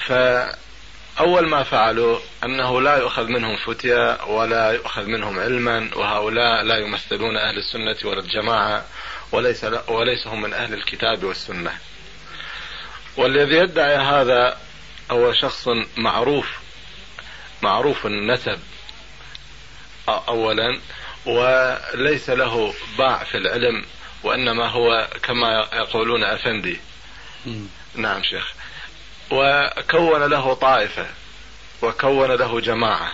فأول 0.00 1.48
ما 1.48 1.62
فعلوا 1.62 2.18
أنه 2.44 2.80
لا 2.80 2.96
يؤخذ 2.96 3.26
منهم 3.28 3.56
فتيا 3.56 4.22
ولا 4.22 4.70
يؤخذ 4.70 5.06
منهم 5.06 5.38
علما 5.38 5.90
وهؤلاء 5.96 6.62
لا 6.62 6.78
يمثلون 6.78 7.36
أهل 7.36 7.58
السنة 7.58 7.96
ولا 8.10 8.20
الجماعة 8.20 8.84
وليس 9.32 9.66
وليس 9.88 10.26
هم 10.26 10.42
من 10.42 10.52
أهل 10.54 10.74
الكتاب 10.74 11.24
والسنة 11.24 11.78
والذي 13.16 13.56
يدعي 13.56 13.96
هذا 13.96 14.58
هو 15.10 15.32
شخص 15.32 15.68
معروف 15.96 16.58
معروف 17.62 18.06
النسب 18.06 18.58
اولا 20.08 20.80
وليس 21.26 22.30
له 22.30 22.74
باع 22.98 23.24
في 23.24 23.36
العلم 23.36 23.84
وإنما 24.22 24.68
هو 24.68 25.08
كما 25.22 25.68
يقولون 25.72 26.24
أفندي 26.24 26.72
مم. 26.72 26.91
نعم 27.94 28.22
شيخ. 28.22 28.52
وكون 29.30 30.22
له 30.22 30.54
طائفة 30.54 31.06
وكون 31.82 32.30
له 32.30 32.60
جماعة. 32.60 33.12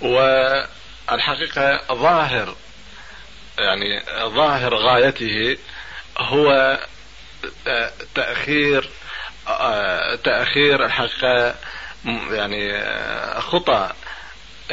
والحقيقة 0.00 1.80
ظاهر 1.92 2.56
يعني 3.58 4.02
ظاهر 4.24 4.74
غايته 4.74 5.56
هو 6.18 6.78
آه، 7.66 7.92
تأخير 8.14 8.88
آه، 9.48 10.14
تأخير 10.14 10.84
الحقيقة 10.84 11.54
يعني 12.30 12.76
آه، 12.76 13.40
خطى 13.40 13.90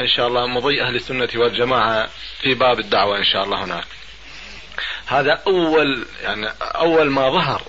إن 0.00 0.08
شاء 0.08 0.28
الله 0.28 0.46
مضي 0.46 0.82
أهل 0.82 0.96
السنة 0.96 1.28
والجماعة 1.34 2.08
في 2.40 2.54
باب 2.54 2.80
الدعوة 2.80 3.18
إن 3.18 3.24
شاء 3.24 3.44
الله 3.44 3.64
هناك. 3.64 3.84
هذا 5.06 5.42
أول 5.46 6.06
يعني 6.22 6.48
أول 6.60 7.10
ما 7.10 7.30
ظهر. 7.30 7.62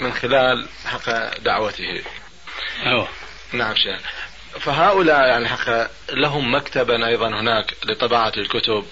من 0.00 0.12
خلال 0.12 0.68
حق 0.86 1.38
دعوته. 1.38 2.02
أيوه 2.86 3.08
نعم 3.52 3.74
شيخ. 3.74 4.00
فهؤلاء 4.60 5.28
يعني 5.28 5.48
حق 5.48 5.90
لهم 6.12 6.54
مكتبا 6.54 7.06
أيضا 7.06 7.28
هناك 7.28 7.74
لطباعة 7.84 8.32
الكتب 8.36 8.86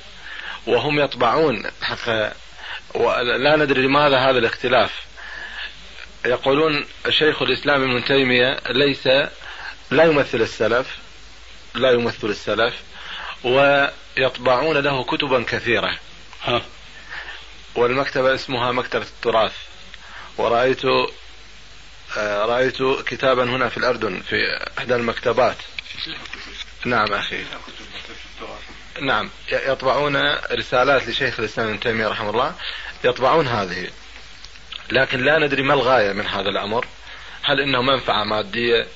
وهم 0.66 1.00
يطبعون 1.00 1.70
حق 1.82 2.32
ولا 2.94 3.56
ندري 3.56 3.82
لماذا 3.82 4.18
هذا 4.18 4.38
الاختلاف. 4.38 4.90
يقولون 6.24 6.86
شيخ 7.08 7.42
الإسلام 7.42 7.82
ابن 7.82 8.04
تيمية 8.04 8.60
ليس 8.70 9.06
لا 9.90 10.04
يمثل 10.04 10.40
السلف 10.40 10.96
لا 11.74 11.90
يمثل 11.90 12.26
السلف 12.26 12.74
ويطبعون 13.44 14.76
له 14.76 15.04
كتبا 15.04 15.44
كثيرة. 15.48 15.98
ها. 16.44 16.62
والمكتبة 17.74 18.34
اسمها 18.34 18.72
مكتبة 18.72 19.02
التراث. 19.02 19.52
ورأيت 20.38 20.84
آه، 22.16 22.44
رأيت 22.44 22.82
كتابا 23.06 23.44
هنا 23.44 23.68
في 23.68 23.76
الأردن 23.76 24.20
في 24.20 24.36
إحدى 24.78 24.94
المكتبات. 24.94 25.56
نعم 26.84 27.12
أخي. 27.12 27.44
نعم. 29.00 29.30
يطبعون 29.52 30.16
رسالات 30.52 31.08
لشيخ 31.08 31.40
الإسلام 31.40 31.68
ابن 31.68 31.80
تيمية 31.80 32.08
رحمه 32.08 32.30
الله. 32.30 32.54
يطبعون 33.04 33.48
هذه. 33.48 33.88
لكن 34.90 35.24
لا 35.24 35.38
ندري 35.38 35.62
ما 35.62 35.74
الغاية 35.74 36.12
من 36.12 36.26
هذا 36.26 36.48
الأمر. 36.48 36.86
هل 37.42 37.60
إنه 37.60 37.82
منفعة 37.82 38.24
مادية؟ 38.24 38.86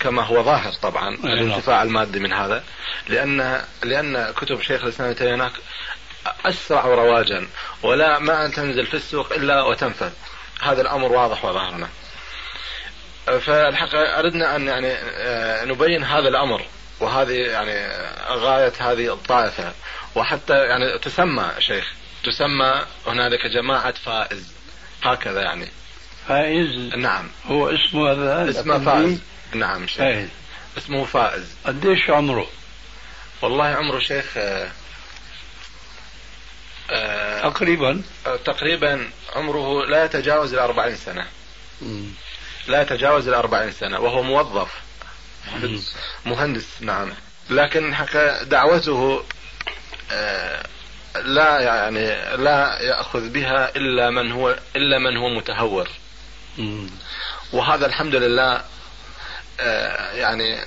كما 0.00 0.22
هو 0.22 0.42
ظاهر 0.42 0.72
طبعا 0.72 1.10
نعم. 1.10 1.26
الانتفاع 1.26 1.82
المادي 1.82 2.20
من 2.20 2.32
هذا. 2.32 2.64
لأن 3.08 3.64
لأن 3.82 4.32
كتب 4.36 4.60
شيخ 4.62 4.82
الإسلام 4.82 5.08
ابن 5.08 5.18
تيمية 5.18 5.34
هناك 5.34 5.52
أسرع 6.44 6.86
رواجا. 6.86 7.48
ولا 7.82 8.18
ما 8.18 8.46
أن 8.46 8.52
تنزل 8.52 8.86
في 8.86 8.94
السوق 8.94 9.32
إلا 9.32 9.62
وتنفذ. 9.62 10.10
هذا 10.60 10.80
الأمر 10.80 11.12
واضح 11.12 11.44
وظاهر 11.44 11.74
هنا 11.74 11.88
فالحقيقة 13.40 14.18
أردنا 14.18 14.56
أن 14.56 14.66
يعني 14.66 14.92
آه، 14.92 15.64
نبين 15.64 16.04
هذا 16.04 16.28
الأمر 16.28 16.62
وهذه 17.00 17.32
يعني 17.32 17.88
غاية 18.28 18.72
هذه 18.78 19.12
الطائفة. 19.12 19.72
وحتى 20.14 20.64
يعني 20.64 20.98
تسمى 20.98 21.50
شيخ 21.58 21.92
تسمى 22.24 22.82
هنالك 23.06 23.46
جماعة 23.46 23.92
فائز. 23.92 24.52
هكذا 25.02 25.42
يعني. 25.42 25.68
فائز؟ 26.28 26.94
نعم. 26.96 27.28
هو 27.46 27.68
اسمه 27.68 28.12
هذا؟ 28.12 28.50
اسمه؟ 28.50 28.78
فائز. 28.78 29.20
نعم 29.54 29.86
شيخ. 29.86 29.98
فائز. 29.98 30.28
اسمه 30.78 31.04
فائز. 31.04 31.56
قديش 31.66 32.10
عمره؟ 32.10 32.46
والله 33.42 33.64
عمره 33.64 33.98
شيخ 33.98 34.26
آه، 34.36 34.68
تقريبا 37.42 38.02
تقريبا 38.44 39.10
عمره 39.36 39.86
لا 39.86 40.04
يتجاوز 40.04 40.54
الأربعين 40.54 40.96
سنة 40.96 41.26
مم. 41.82 42.06
لا 42.68 42.82
يتجاوز 42.82 43.28
الأربعين 43.28 43.72
سنة 43.72 44.00
وهو 44.00 44.22
موظف 44.22 44.72
مم. 45.54 45.80
مهندس 46.26 46.66
نعم 46.80 47.12
لكن 47.50 47.94
دعوته 48.42 49.24
آه، 50.12 50.66
لا 51.24 51.60
يعني 51.60 52.36
لا 52.36 52.82
يأخذ 52.82 53.28
بها 53.28 53.76
إلا 53.76 54.10
من 54.10 54.32
هو 54.32 54.58
إلا 54.76 54.98
من 54.98 55.16
هو 55.16 55.28
متهور 55.28 55.88
مم. 56.58 56.90
وهذا 57.52 57.86
الحمد 57.86 58.14
لله 58.14 58.62
آه، 59.60 60.12
يعني 60.12 60.58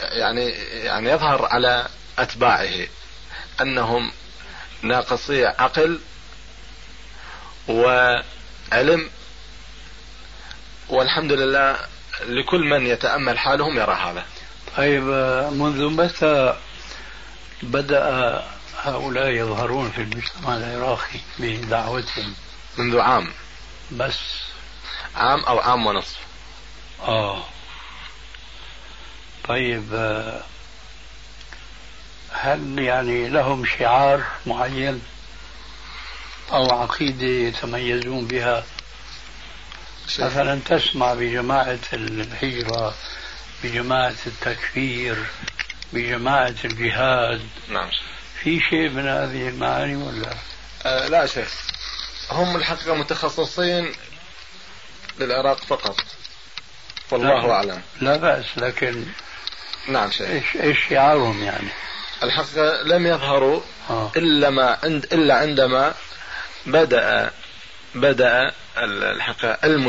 يعني 0.00 0.48
يعني 0.84 1.10
يظهر 1.10 1.46
على 1.46 1.86
أتباعه 2.18 2.86
أنهم 3.60 4.12
ناقصي 4.82 5.46
عقل 5.46 6.00
وعلم. 7.68 9.10
والحمد 10.88 11.32
لله 11.32 11.76
لكل 12.26 12.60
من 12.60 12.86
يتأمل 12.86 13.38
حالهم 13.38 13.76
يرى 13.78 13.92
هذا. 13.92 14.24
طيب 14.76 15.10
آه، 15.10 15.50
منذ 15.50 15.90
متى 15.90 16.56
بدأ 17.62 18.44
هؤلاء 18.82 19.28
يظهرون 19.28 19.90
في 19.90 20.02
المجتمع 20.02 20.56
العراقي 20.56 21.20
بدعوتهم؟ 21.38 22.34
منذ 22.78 23.00
عام. 23.00 23.32
بس. 23.92 24.18
عام 25.16 25.40
أو 25.40 25.58
عام 25.58 25.86
ونصف. 25.86 26.18
آه. 27.02 27.44
طيب 29.48 29.94
آه، 29.94 30.42
هل 32.42 32.78
يعني 32.78 33.28
لهم 33.28 33.64
شعار 33.64 34.22
معين 34.46 35.02
أو 36.52 36.70
عقيدة 36.70 37.26
يتميزون 37.26 38.26
بها. 38.26 38.64
مثلا 40.18 40.60
تسمع 40.64 41.14
بجماعة 41.14 41.78
الهجرة 41.92 42.94
بجماعة 43.64 44.14
التكفير 44.26 45.16
بجماعة 45.92 46.54
الجهاد. 46.64 47.48
نعم. 47.68 47.90
في 48.42 48.60
شيء 48.60 48.88
من 48.88 49.08
هذه 49.08 49.48
المعاني 49.48 49.96
ولا؟ 49.96 50.34
آه 50.86 51.08
لا 51.08 51.26
شيخ. 51.26 51.54
هم 52.30 52.56
الحقيقة 52.56 52.94
متخصصين 52.94 53.92
للعراق 55.18 55.64
فقط. 55.64 55.96
والله 57.10 57.46
لا. 57.46 57.52
أعلم. 57.52 57.82
لا 58.00 58.16
بأس 58.16 58.44
لكن 58.56 59.04
نعم 59.88 60.10
شيخ. 60.10 60.22
إيش 60.30 60.56
إيش 60.60 60.78
شعارهم 60.90 61.42
يعني؟ 61.42 61.68
الحقيقة 62.22 62.82
لم 62.82 63.06
يظهروا 63.06 63.60
آه. 63.90 64.12
إلا 64.16 64.50
ما 64.50 64.78
عند 64.84 65.04
إلا 65.12 65.34
عندما 65.34 65.94
بدأ 66.66 67.30
بدأ 67.94 68.52
الحقيقة 68.78 69.58
علم 69.62 69.86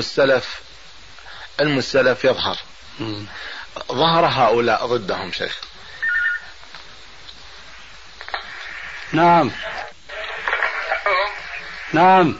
السلف 1.77 2.23
يظهر. 2.25 2.57
ظهر 3.91 4.25
هؤلاء 4.25 4.85
ضدهم 4.85 5.31
شيخ. 5.31 5.57
نعم. 9.11 9.51
نعم. 11.93 12.35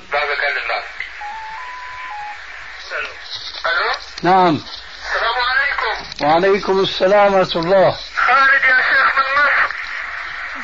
ألو 3.66 3.92
نعم. 4.24 4.62
السلام 5.06 5.36
عليكم. 5.50 6.26
وعليكم 6.26 6.80
السلام 6.80 7.34
ورحمة 7.34 7.62
الله 7.62 7.98
خالد 8.16 8.64
يا 8.64 8.78
شيخ 8.82 9.16
من 9.18 9.24
مصر 9.36 9.72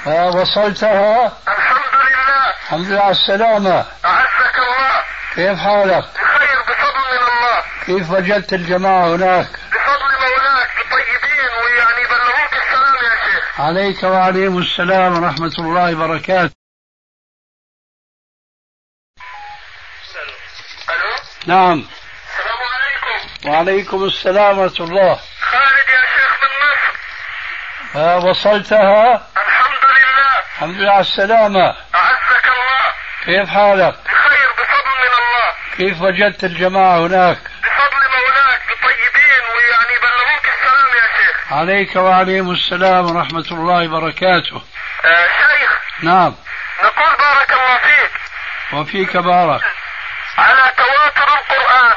ها 0.07 0.25
وصلتها؟ 0.25 1.37
الحمد 1.47 1.95
لله. 1.95 2.49
الحمد 2.49 2.87
لله 2.87 3.01
على 3.01 3.11
السلامة. 3.11 3.85
أعزك 4.05 4.57
الله. 4.57 5.03
كيف 5.35 5.59
حالك؟ 5.59 6.03
بخير 6.03 6.61
بفضل 6.61 7.03
من 7.11 7.17
الله. 7.27 7.63
كيف 7.85 8.11
وجدت 8.11 8.53
الجماعة 8.53 9.15
هناك؟ 9.15 9.47
بفضل 9.47 10.11
مولاك 10.21 10.69
طيبين 10.91 11.49
ويعني 11.63 12.03
بلغوك 12.07 12.53
السلام 12.53 12.95
يا 12.95 13.31
شيخ. 13.31 13.61
عليك 13.61 14.03
وعليهم 14.03 14.57
السلام 14.57 15.23
ورحمة 15.23 15.53
الله 15.59 15.95
وبركاته. 15.95 16.55
ألو؟ 20.89 21.15
نعم. 21.45 21.87
السلام 22.29 22.59
عليكم. 22.73 23.49
وعليكم 23.49 24.03
السلام 24.03 24.59
ورحمة 24.59 24.87
الله. 24.87 25.19
خالد 25.41 25.87
يا 25.89 26.01
شيخ 26.15 26.31
من 26.41 26.49
مصر. 26.63 27.99
ها 27.99 28.15
وصلتها؟ 28.15 29.27
الحمد 30.57 30.75
لله 30.75 30.91
على 30.91 31.01
السلامة. 31.01 31.75
أعزك 31.95 32.45
الله. 32.45 32.93
كيف 33.25 33.49
حالك؟ 33.49 33.95
بخير 34.05 34.49
بفضل 34.57 34.97
من 35.01 35.07
الله. 35.07 35.53
كيف 35.77 36.01
وجدت 36.01 36.43
الجماعة 36.43 36.97
هناك؟ 36.97 37.37
بفضل 37.37 38.01
مولاك 38.17 38.61
طيبين 38.83 39.43
ويعني 39.55 39.99
بلغوك 40.01 40.45
السلام 40.45 40.87
يا 40.87 41.07
شيخ. 41.17 41.53
عليك 41.53 41.95
وعليهم 41.95 42.51
السلام 42.51 43.05
ورحمة 43.05 43.45
الله 43.51 43.97
وبركاته. 43.97 44.61
آه 45.05 45.27
شيخ. 45.27 45.71
نعم. 46.03 46.35
نقول 46.83 47.15
بارك 47.15 47.51
الله 47.51 47.77
فيك. 47.77 48.11
وفيك 48.73 49.17
بارك. 49.17 49.61
على 50.37 50.71
تواتر 50.77 51.27
القرآن. 51.37 51.95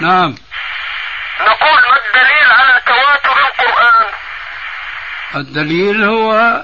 نعم. 0.00 0.34
نقول 1.40 1.80
ما 1.90 1.96
الدليل 2.06 2.52
على 2.52 2.80
تواتر 2.86 3.11
الدليل 5.34 6.04
هو 6.04 6.62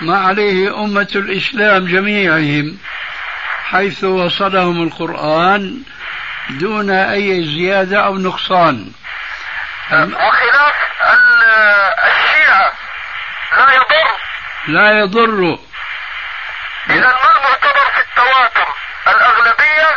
ما 0.00 0.26
عليه 0.26 0.84
أمة 0.84 1.08
الإسلام 1.16 1.86
جميعهم 1.86 2.78
حيث 3.70 4.04
وصلهم 4.04 4.82
القرآن 4.82 5.82
دون 6.50 6.90
أي 6.90 7.44
زيادة 7.44 8.06
أو 8.06 8.18
نقصان. 8.18 8.92
وخلاف 9.92 10.74
ال- 11.02 11.94
الشيعة 12.10 12.72
لا 13.56 13.74
يضر. 13.74 14.08
لا 14.66 14.98
يضر. 14.98 15.58
إذا 16.90 17.06
ما 17.06 17.30
المعتبر 17.36 17.90
في 17.94 18.00
التواتر؟ 18.00 18.68
الأغلبية؟ 19.08 19.88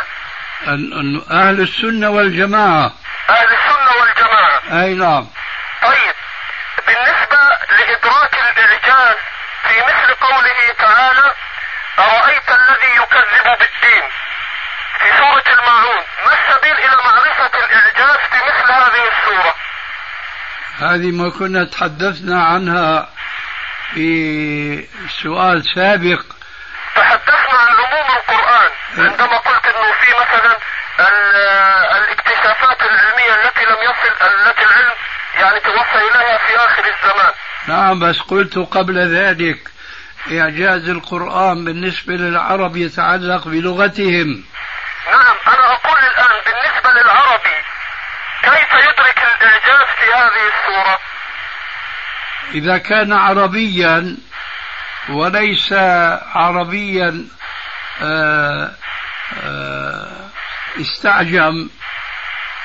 ال- 0.68 0.92
ال- 1.00 1.32
أهل 1.32 1.60
السنة 1.60 2.10
والجماعة. 2.10 2.92
أهل 3.30 3.46
السنة 3.54 3.90
والجماعة. 4.00 4.82
أي 4.84 4.94
نعم 4.94 5.26
طيب 5.82 6.14
بالنسبة 6.86 7.38
لإدراك 7.70 8.34
الإعجاز 8.34 9.16
في 9.68 9.74
مثل 9.88 10.14
قوله 10.14 10.72
تعالى 10.78 11.34
أرأيت 11.98 12.48
الذي 12.48 12.96
يكذب 12.96 13.58
بالدين؟ 13.58 14.02
في 15.00 15.08
سورة 15.18 15.44
الماعون 15.58 16.04
ما 16.26 16.32
السبيل 16.32 16.72
إلى 16.78 16.96
معرفة 17.04 17.58
الإعجاز 17.58 18.16
في 18.30 18.36
مثل 18.46 18.72
هذه 18.72 19.08
السورة؟ 19.18 19.54
هذه 20.78 21.10
ما 21.12 21.30
كنا 21.38 21.64
تحدثنا 21.64 22.44
عنها 22.44 23.08
في 23.94 24.88
سؤال 25.22 25.64
سابق. 25.74 26.22
تحدثنا 26.96 27.58
عن 27.58 27.74
عموم 27.74 28.06
القرآن. 28.16 28.70
عندما 28.98 29.36
قلت 29.38 29.64
إنه 29.66 29.92
في 30.00 30.10
مثلا 30.20 30.56
ال- 31.00 31.36
الاكتشافات 31.96 32.82
العلمية 32.82 33.34
التي 33.34 33.64
لم 33.64 33.76
يصل 33.82 34.24
التي 34.26 34.62
العلم 34.64 34.94
يعني 35.34 35.60
توصل 35.60 35.98
إليها 36.10 36.38
في 36.46 36.56
آخر 36.56 36.82
الزمان. 36.84 37.32
نعم 37.68 38.00
بس 38.00 38.20
قلت 38.20 38.58
قبل 38.58 39.14
ذلك. 39.16 39.58
إعجاز 40.32 40.88
القرآن 40.88 41.64
بالنسبة 41.64 42.12
للعرب 42.12 42.76
يتعلق 42.76 43.48
بلغتهم. 43.48 44.44
نعم 45.06 45.36
أنا 45.46 45.74
أقول 45.74 45.98
الآن 45.98 46.42
بالنسبة 46.46 46.90
للعربي 46.92 47.56
كيف 48.42 48.72
يدرك 48.72 49.18
الإعجاز 49.18 49.86
في 49.98 50.12
هذه 50.14 50.52
السورة؟ 50.54 50.98
إذا 52.54 52.78
كان 52.78 53.12
عربيا 53.12 54.16
وليس 55.08 55.72
عربيا 56.34 57.28
آه، 58.02 58.70
آه، 59.42 60.30
استعجم 60.80 61.68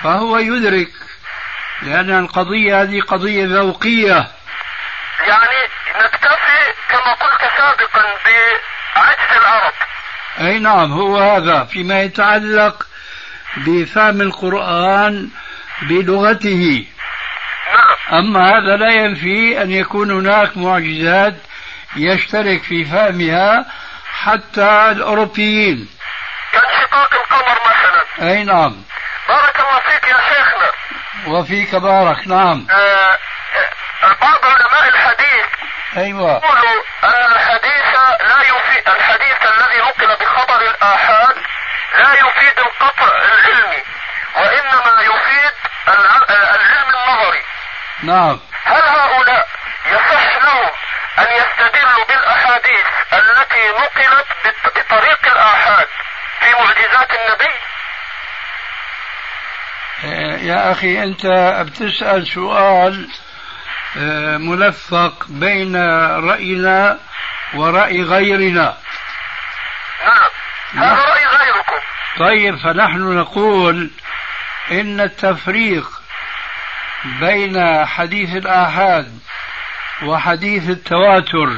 فهو 0.04 0.38
يدرك 0.38 0.92
لأن 1.82 2.20
القضية 2.20 2.82
هذه 2.82 3.02
قضية 3.02 3.46
ذوقية. 3.46 4.28
يعني 5.20 5.68
نكتفي 5.96 6.74
كما 6.90 7.14
قلت 7.14 7.52
سابقا 7.58 8.04
بعجز 8.26 9.38
العرب 9.38 9.74
أي 10.42 10.60
نعم 10.60 10.92
هو 10.92 11.18
هذا 11.18 11.64
فيما 11.64 12.02
يتعلق 12.02 12.88
بفهم 13.58 14.22
القرآن 14.22 15.30
بلغته. 15.82 16.86
نعم. 17.74 18.20
أما 18.20 18.50
هذا 18.50 18.78
لا 18.78 18.92
ينفي 18.92 19.62
أن 19.62 19.72
يكون 19.72 20.12
هناك 20.12 20.58
معجزات 20.58 21.36
يشترك 21.96 22.64
في 22.64 22.86
فهمها 22.86 23.66
حتى 24.24 24.92
الأوروبيين. 24.92 25.90
كانشقاق 26.52 27.14
القمر 27.14 27.58
مثلا. 27.66 28.30
أي 28.32 28.44
نعم. 28.44 28.76
بارك 29.28 29.60
الله 29.60 29.80
فيك 29.80 30.08
يا 30.08 30.18
شيخنا. 30.34 30.72
وفيك 31.28 31.76
بارك 31.76 32.28
نعم. 32.28 32.68
آه، 32.72 33.18
آه، 34.04 34.18
بعض 34.22 34.46
علماء 34.46 34.88
الحديث 34.88 35.46
أيوة. 35.98 36.32
يقولوا 36.32 36.82
أن 37.04 37.32
الحديث 37.32 37.96
لا 38.22 38.42
يفيد 38.42 38.90
الحديث 38.90 39.38
الذي 39.42 39.80
نقل 39.80 40.26
بخبر 40.26 40.62
الآحاد 40.62 41.36
لا 42.00 42.14
يفيد 42.42 42.60
القطع 42.60 43.08
العلمي 43.18 43.84
وإنما 44.36 45.02
يفيد 45.02 45.52
الع- 45.88 46.26
العلم 46.56 46.90
النظري. 46.96 47.42
نعم. 48.04 48.40
هل 48.64 48.82
هؤلاء 48.84 49.48
يصح 49.86 50.36
لهم 50.44 50.70
أن 51.20 51.28
يستدلوا 51.32 52.06
بالأحاديث 52.06 52.86
التي 53.14 53.70
نقلت 53.70 54.28
بط- 54.46 54.78
بطريق 54.80 55.32
الآحاد 55.32 55.88
في 56.40 56.52
معجزات 56.52 57.10
النبي؟ 57.12 57.52
آه، 60.04 60.38
يا 60.38 60.72
أخي 60.72 61.04
أنت 61.04 61.26
بتسأل 61.70 62.28
سؤال 62.28 63.10
آه، 63.98 64.38
ملفق 64.38 65.26
بين 65.30 65.76
رأينا 66.30 67.00
ورأي 67.54 68.04
غيرنا 68.04 68.78
نعم 70.06 70.30
هذا 70.74 70.94
نعم. 70.96 70.98
رأي 71.00 71.26
غيركم 71.26 71.80
طيب 72.18 72.56
فنحن 72.56 73.18
نقول 73.18 73.90
إن 74.72 75.02
التفريق 75.02 76.02
بين 77.06 77.86
حديث 77.86 78.36
الآحاد 78.36 79.20
وحديث 80.04 80.70
التواتر 80.70 81.50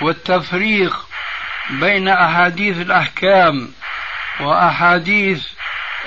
والتفريق 0.00 0.96
بين 1.70 2.08
أحاديث 2.08 2.76
الأحكام 2.76 3.72
وأحاديث 4.40 5.46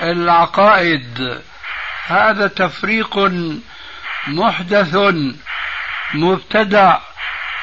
العقائد 0.02 1.42
هذا 2.06 2.46
تفريق 2.46 3.32
محدث 4.26 4.96
مبتدع 6.14 6.98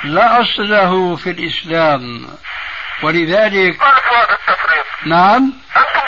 لا 0.04 0.42
أصل 0.42 0.70
له 0.70 1.16
في 1.16 1.30
الإسلام. 1.30 2.28
ولذلك 3.04 3.78
نعم؟ 5.06 5.54
أنتم 5.78 6.06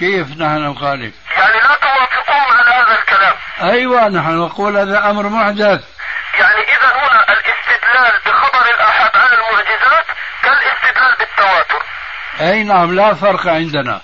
كيف 0.00 0.26
نحن 0.28 0.58
نخالف؟ 0.58 1.14
يعني 1.36 1.60
لا 1.60 1.74
توافقون 1.74 2.58
على 2.58 2.70
هذا 2.70 2.98
الكلام. 2.98 3.34
أيوة 3.62 4.08
نحن 4.08 4.38
نقول 4.38 4.76
هذا 4.76 5.10
أمر 5.10 5.28
محدث. 5.28 5.84
يعني 6.38 6.62
إذا 6.62 6.92
هنا 6.94 7.26
الاستدلال 7.32 8.20
بخبر 8.26 8.68
الآحاد 8.74 9.10
على 9.16 9.34
المعجزات 9.34 10.06
كالاستدلال 10.42 11.16
بالتواتر. 11.18 11.82
أي 12.40 12.62
نعم 12.64 12.94
لا 12.94 13.14
فرق 13.14 13.46
عندنا. 13.46 14.00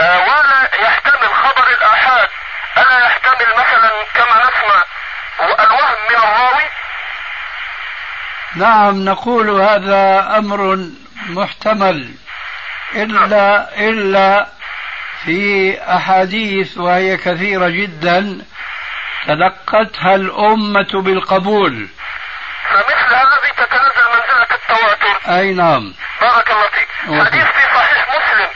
آه 0.00 0.18
ولا 0.18 0.70
يحتمل 0.82 1.34
خبر 1.34 1.68
الآحاد 1.68 2.28
ألا 2.78 3.06
يحتمل 3.06 3.54
مثلا 3.56 3.90
كما 4.14 4.38
نسمع 4.38 4.84
الوهم 5.40 5.98
من 6.10 6.16
الراوي. 6.16 6.70
نعم 8.56 9.04
نقول 9.04 9.50
هذا 9.50 10.34
أمر 10.38 10.88
محتمل 11.26 12.14
إلا 12.94 13.68
إلا 13.88 14.46
في 15.24 15.78
أحاديث 15.96 16.78
وهي 16.78 17.16
كثيرة 17.16 17.68
جدا 17.68 18.44
تلقتها 19.26 20.14
الأمة 20.14 21.02
بالقبول. 21.02 21.88
فمثل 22.70 23.14
هذه 23.14 23.50
تتنزل 23.56 24.06
منزلة 24.14 24.48
التواتر. 24.50 25.38
أي 25.38 25.52
نعم. 25.52 25.94
بارك 26.20 26.50
الله 26.50 26.68
فيك. 26.68 26.88
حديث 27.26 27.44
في 27.44 27.74
صحيح 27.74 28.08
مسلم. 28.08 28.48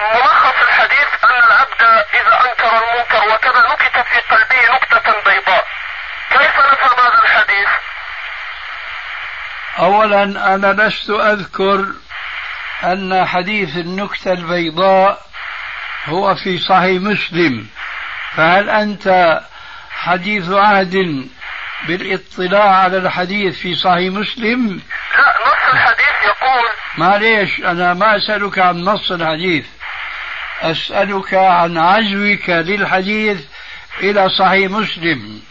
ملخص 0.00 0.62
الحديث 0.62 1.08
أن 1.24 1.44
العبد 1.44 1.82
إذا 2.14 2.40
أنكر 2.50 2.78
المنكر 2.78 3.34
وكذا 3.34 3.60
نكتت 3.72 4.06
في 4.08 4.20
قلبه 4.20 4.74
نكتة 4.74 5.30
بيضاء 5.30 5.66
كيف 6.30 6.56
نفهم 6.58 7.06
هذا 7.06 7.22
الحديث 7.22 7.68
أولا 9.80 10.22
أنا 10.54 10.72
لست 10.72 11.10
أذكر 11.10 11.86
أن 12.84 13.26
حديث 13.26 13.76
النكتة 13.76 14.32
البيضاء 14.32 15.22
هو 16.06 16.34
في 16.34 16.58
صحيح 16.58 17.02
مسلم 17.02 17.66
فهل 18.36 18.70
أنت 18.70 19.40
حديث 19.90 20.50
عهد 20.50 21.26
بالاطلاع 21.88 22.76
على 22.76 22.96
الحديث 22.96 23.58
في 23.58 23.74
صحيح 23.74 24.12
مسلم؟ 24.12 24.80
لا 25.16 25.34
نص 25.46 25.72
الحديث 25.74 26.24
يقول 26.24 26.68
معليش 26.98 27.60
أنا 27.60 27.94
ما 27.94 28.16
أسألك 28.16 28.58
عن 28.58 28.76
نص 28.76 29.10
الحديث 29.12 29.66
أسألك 30.62 31.34
عن 31.34 31.78
عزوك 31.78 32.48
للحديث 32.48 33.40
إلى 34.00 34.28
صحيح 34.28 34.70
مسلم 34.70 35.42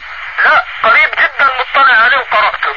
لا 0.44 0.64
قريب 0.82 1.10
جدا 1.10 1.44
مطلع 1.44 1.96
عليه 1.96 2.16
وقرأته 2.16 2.74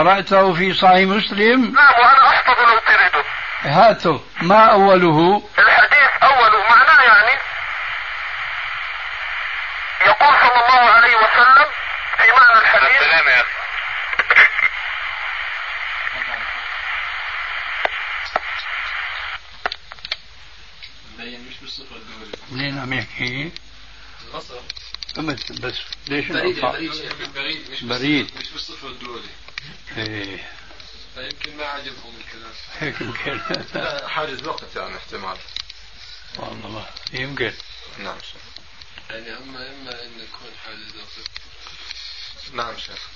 قرأته 0.00 0.54
في 0.54 0.74
صحيح 0.74 1.08
مسلم؟ 1.08 1.74
نعم 1.74 1.94
وأنا 1.94 2.28
أحفظ 2.28 2.60
لو 2.60 2.78
تريده 2.78 3.24
هاته 3.62 4.24
ما 4.42 4.64
أوله؟ 4.64 5.48
الحديث 5.58 6.08
أوله 6.22 6.58
معناه 6.70 7.02
يعني 7.02 7.38
يقول 10.06 10.34
صلى 10.40 10.60
الله 10.66 10.90
عليه 10.90 11.16
وسلم 11.16 11.66
في 12.18 12.32
معنى 12.32 12.58
الحديث 12.58 13.02
السلام 13.02 13.28
يا 13.28 13.40
أخي. 13.40 13.50
منين 22.50 22.78
عم 22.78 22.92
يحكي؟ 22.92 23.52
بس 24.34 24.52
ليش 26.08 26.26
بريد 26.26 26.60
بريد 26.60 26.92
بريد 27.34 27.70
مش 27.70 27.84
بريد. 27.84 28.30
مش 28.40 28.50
بالصفر 28.50 28.88
الدولي. 28.88 29.28
إيه. 30.08 30.48
فيمكن 31.14 31.56
ما 31.56 31.64
عجبهم 31.64 32.14
الكلام. 32.20 32.52
هيك 32.78 33.00
يمكن. 33.00 33.40
حاجز 34.08 34.44
وقت 34.44 34.76
يعني 34.76 34.96
احتمال. 34.96 35.36
والله 36.36 36.68
ما 36.68 36.86
يمكن. 37.12 37.52
نعم 37.98 38.18
شيخ. 38.20 38.42
يعني 39.10 39.36
اما 39.36 39.70
أما 39.70 40.02
إن 40.04 40.12
يكون 40.20 40.50
حاجز 40.66 40.96
وقت 40.96 41.30
نعم 42.52 42.76
شيخ. 42.78 43.08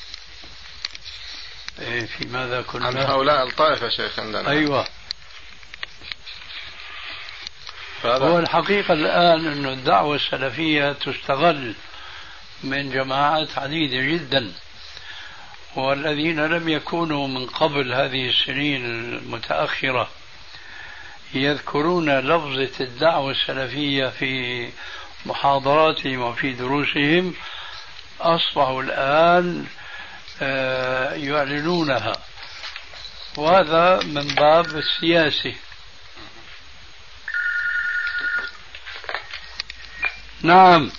إيه 1.79 2.07
في 2.07 2.27
ماذا 2.27 2.57
عن 2.57 2.62
كنا 2.62 3.11
هؤلاء 3.11 3.49
الطائفة 3.49 3.88
شيخ 3.88 4.18
عندنا. 4.18 4.51
أيوة. 4.51 4.87
فهذا 8.03 8.25
هو 8.25 8.38
الحقيقة 8.38 8.94
الآن 8.94 9.47
أن 9.47 9.66
الدعوة 9.66 10.16
السلفية 10.16 10.92
تستغل 10.92 11.75
من 12.62 12.90
جماعات 12.90 13.59
عديدة 13.59 14.12
جدا. 14.12 14.53
والذين 15.76 16.46
لم 16.46 16.68
يكونوا 16.68 17.28
من 17.28 17.46
قبل 17.46 17.94
هذه 17.94 18.28
السنين 18.28 18.84
المتأخرة 18.84 20.10
يذكرون 21.34 22.18
لفظة 22.18 22.84
الدعوة 22.84 23.30
السلفية 23.30 24.06
في 24.06 24.68
محاضراتهم 25.26 26.20
وفي 26.20 26.52
دروسهم 26.52 27.34
أصبحوا 28.20 28.82
الآن 28.82 29.66
آه، 30.42 31.14
يعلنونها. 31.14 32.12
وهذا 33.37 34.02
من 34.02 34.34
باب 34.34 34.66
السياسة. 34.66 35.54
نعم. 40.42 40.92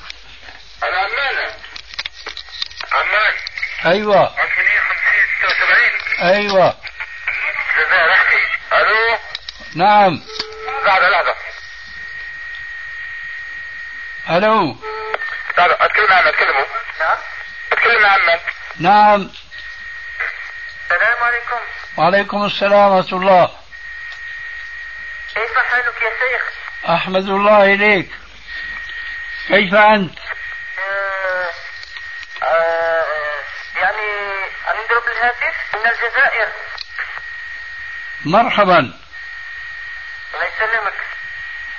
العمالة 0.83 1.55
عمان 2.91 3.33
أيوة. 3.85 4.44
50 6.19 6.23
76 6.23 6.33
أيوة. 6.33 6.77
جزاء 7.77 8.07
رحمي. 8.09 8.41
ألو؟ 8.73 9.17
نعم. 9.75 10.21
لحظة 10.85 11.09
لحظة. 11.09 11.35
ألو. 14.29 14.77
لحظة 15.57 15.77
أتكلم 15.85 16.13
عمك 16.13 16.27
اتكلموا 16.27 16.65
نعم. 16.99 17.17
أتكلم 17.71 18.01
مع 18.01 18.09
عمك 18.09 18.41
نعم. 18.79 19.29
السلام 20.91 21.23
عليكم. 21.23 21.59
وعليكم 21.97 22.45
السلام 22.45 22.91
ورحمة 22.91 23.17
الله. 23.17 23.51
كيف 25.35 25.57
حالك 25.57 26.01
يا 26.01 26.09
شيخ؟ 26.09 26.43
أحمد 26.89 27.29
الله 27.29 27.63
إليك. 27.73 28.09
كيف 29.47 29.73
أنت 29.73 30.19
آه، 30.79 31.49
آه، 32.43 33.05
يعني 33.75 34.35
عم 34.67 34.75
يضرب 34.85 35.07
الهاتف 35.07 35.55
من 35.73 35.85
الجزائر 35.91 36.49
مرحبا. 38.25 38.79
الله 40.33 40.45
يسلمك. 40.45 40.93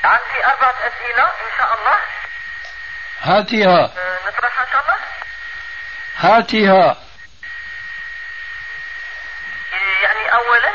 عندي 0.05 0.47
أربعة 0.47 0.75
أسئلة 0.87 1.25
إن 1.25 1.51
شاء 1.59 1.75
الله. 1.75 1.99
هاتها 3.21 3.85
آه، 3.99 4.19
نطرحها 4.29 4.67
إن 4.67 4.73
شاء 4.73 4.83
الله؟ 4.83 4.99
هاتها 6.17 6.97
يعني 10.03 10.33
أولا 10.33 10.73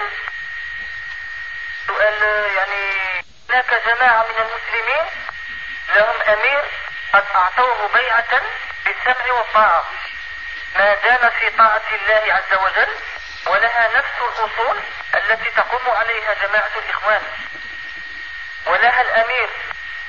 سؤال 1.87 2.23
يعني 2.55 3.01
هناك 3.49 3.81
جماعة 3.85 4.23
من 4.23 4.35
المسلمين 4.37 5.05
لهم 5.95 6.21
أمير 6.21 6.63
قد 7.13 7.23
أعطوه 7.35 7.87
بيعة 7.93 8.41
بالسمع 8.85 9.31
والطاعة. 9.31 9.83
ما 10.75 10.95
دام 10.95 11.29
في 11.29 11.49
طاعة 11.57 11.81
الله 11.91 12.33
عز 12.33 12.53
وجل 12.53 12.95
ولها 13.47 13.97
نفس 13.97 14.15
الأصول 14.21 14.77
التي 15.15 15.49
تقوم 15.49 15.89
عليها 15.89 16.33
جماعة 16.33 16.71
الإخوان. 16.75 17.21
ولها 18.65 19.01
الأمير 19.01 19.49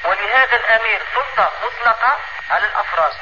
ولهذا 0.04 0.56
الأمير 0.56 1.02
سلطة 1.14 1.52
مطلقة 1.64 2.18
على 2.50 2.66
الأفراد. 2.66 3.12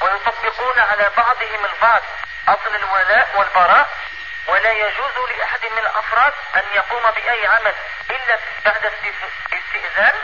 ويطبقون 0.00 0.78
على 0.78 1.10
بعضهم 1.16 1.64
البعض 1.64 2.02
أصل 2.48 2.74
الولاء 2.76 3.28
والبراء. 3.34 3.90
ولا 4.46 4.72
يجوز 4.72 5.30
لأحد 5.36 5.66
من 5.66 5.78
الأفراد 5.78 6.32
أن 6.56 6.62
يقوم 6.74 7.10
بأي 7.10 7.46
عمل 7.46 7.74
إلا 8.10 8.38
بعد 8.64 8.86
استئذ- 8.86 9.54
استئذان. 9.58 10.14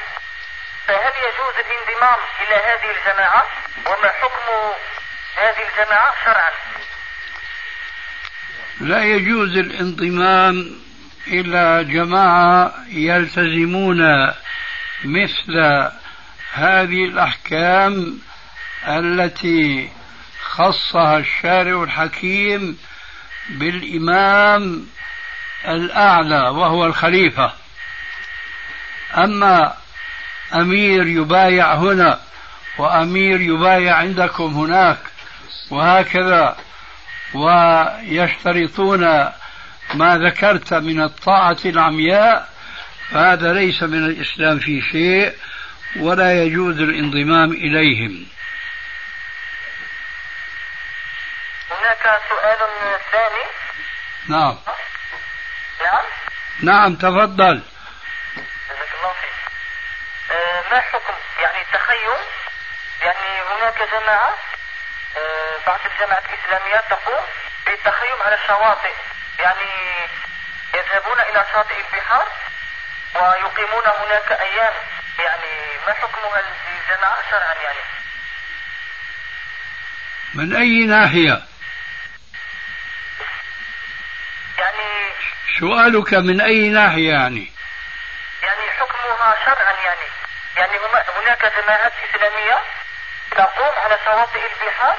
فهل 0.89 1.13
يجوز 1.17 1.55
الانضمام 1.59 2.19
إلى 2.41 2.55
هذه 2.55 2.91
الجماعة؟ 2.91 3.47
وما 3.87 4.13
حكم 4.23 4.75
هذه 5.37 5.63
الجماعة 5.63 6.15
شرعا؟ 6.25 6.53
لا 8.81 9.05
يجوز 9.05 9.57
الانضمام 9.57 10.71
إلى 11.27 11.85
جماعة 11.85 12.75
يلتزمون 12.89 14.27
مثل 15.05 15.89
هذه 16.53 17.05
الأحكام 17.05 18.19
التي 18.89 19.91
خصها 20.43 21.19
الشارع 21.19 21.83
الحكيم 21.83 22.79
بالإمام 23.51 24.87
الأعلى 25.69 26.49
وهو 26.49 26.87
الخليفة. 26.87 27.53
أما 29.17 29.75
أمير 30.55 31.07
يبايع 31.07 31.75
هنا 31.75 32.21
وأمير 32.79 33.41
يبايع 33.41 33.97
عندكم 33.97 34.45
هناك 34.45 34.99
وهكذا 35.71 36.57
ويشترطون 37.35 39.33
ما 39.95 40.19
ذكرت 40.19 40.75
من 40.75 41.03
الطاعة 41.03 41.59
العمياء 41.65 42.49
فهذا 43.11 43.53
ليس 43.53 43.83
من 43.83 44.05
الإسلام 44.05 44.59
في 44.59 44.81
شيء 44.93 45.37
ولا 45.97 46.43
يجوز 46.43 46.81
الانضمام 46.81 47.53
إليهم. 47.53 48.27
هناك 51.71 52.21
سؤال 52.29 52.59
ثاني. 53.13 53.45
نعم. 54.29 54.59
نعم. 55.85 56.05
نعم 56.63 56.95
تفضل. 56.95 57.63
جزاك 58.69 58.89
الله 58.99 59.13
خير. 59.21 59.33
آه، 60.31 60.63
ما 60.71 60.81
حكم؟ 60.81 61.15
يعني 61.43 61.61
التخيم 61.61 62.19
يعني 63.03 63.41
هناك 63.51 63.89
جماعة 63.91 64.48
بعض 65.67 65.81
الجماعات 65.87 66.25
الإسلامية 66.33 66.77
تقوم 66.77 67.25
بالتخيم 67.67 68.23
على 68.25 68.35
الشواطئ. 68.35 68.95
يعني 69.39 69.71
يذهبون 70.75 71.21
إلى 71.21 71.47
شاطئ 71.53 71.77
البحار 71.77 72.29
ويقيمون 73.15 73.87
هناك 73.87 74.33
أيام. 74.33 74.75
يعني 75.19 75.79
ما 75.87 75.93
حكم 75.93 76.21
هذه 76.21 76.55
الجماعة 76.81 77.31
شرعا 77.31 77.55
يعني؟ 77.55 77.79
من 80.35 80.57
أي 80.57 80.87
ناحية؟ 80.87 81.43
يعني 84.59 85.13
سؤالك 85.61 86.15
من 86.15 86.41
أي 86.41 86.69
ناحية 86.69 87.13
يعني؟ 87.13 87.53
يعني 88.43 88.71
حكمها 88.71 89.37
شرعا 89.45 89.73
يعني. 89.73 90.09
يعني 90.57 90.79
هناك 91.17 91.53
جماعات 91.63 91.93
إسلامية 92.11 92.59
تقوم 93.39 93.75
على 93.85 93.99
شواطئ 94.05 94.43
البحار 94.47 94.97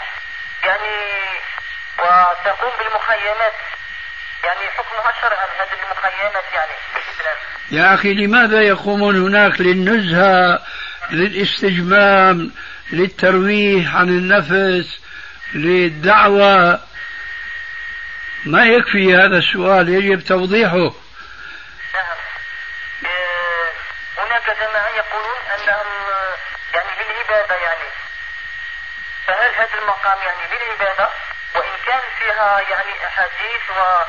يعني 0.63 0.95
وتقوم 1.99 2.71
بالمخيمات. 2.79 3.53
يعني 4.43 4.71
حكمها 4.71 5.13
شرعا 5.21 5.45
هذه 5.45 5.79
المخيمات 5.83 6.43
يعني 6.53 6.71
يا 7.71 7.93
أخي 7.93 8.13
لماذا 8.13 8.61
يقومون 8.61 9.15
هناك 9.15 9.61
للنزهة 9.61 10.59
للاستجمام 11.11 12.51
للترويح 12.91 13.95
عن 13.95 14.09
النفس 14.09 14.99
للدعوة؟ 15.53 16.79
ما 18.45 18.65
يكفي 18.65 19.15
هذا 19.15 19.37
السؤال 19.37 19.89
يجب 19.89 20.19
توضيحه 20.19 20.93
نعم 21.93 22.17
آه، 23.05 23.69
هناك 24.17 24.43
جماعة 24.45 24.89
يقولون 24.97 25.39
أنهم 25.55 25.87
يعني 26.73 26.89
للعبادة 26.99 27.55
يعني 27.55 27.89
فهل 29.27 29.48
هذا 29.59 29.81
المقام 29.81 30.17
يعني 30.21 30.39
للعبادة 30.51 31.09
وإن 31.55 31.71
كان 31.85 32.01
فيها 32.19 32.61
يعني 32.61 33.07
أحاديث 33.07 33.63
و 33.69 34.03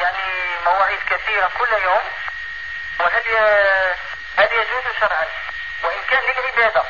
يعني 0.00 0.54
مواعيد 0.64 0.98
كثيرة 0.98 1.50
كل 1.58 1.82
يوم 1.84 2.02
وهل 3.00 3.22
هل 4.36 4.48
يجوز 4.52 4.96
شرعا. 5.00 5.26
وإن 5.84 5.98
كان 6.10 6.20
للعبادة. 6.22 6.82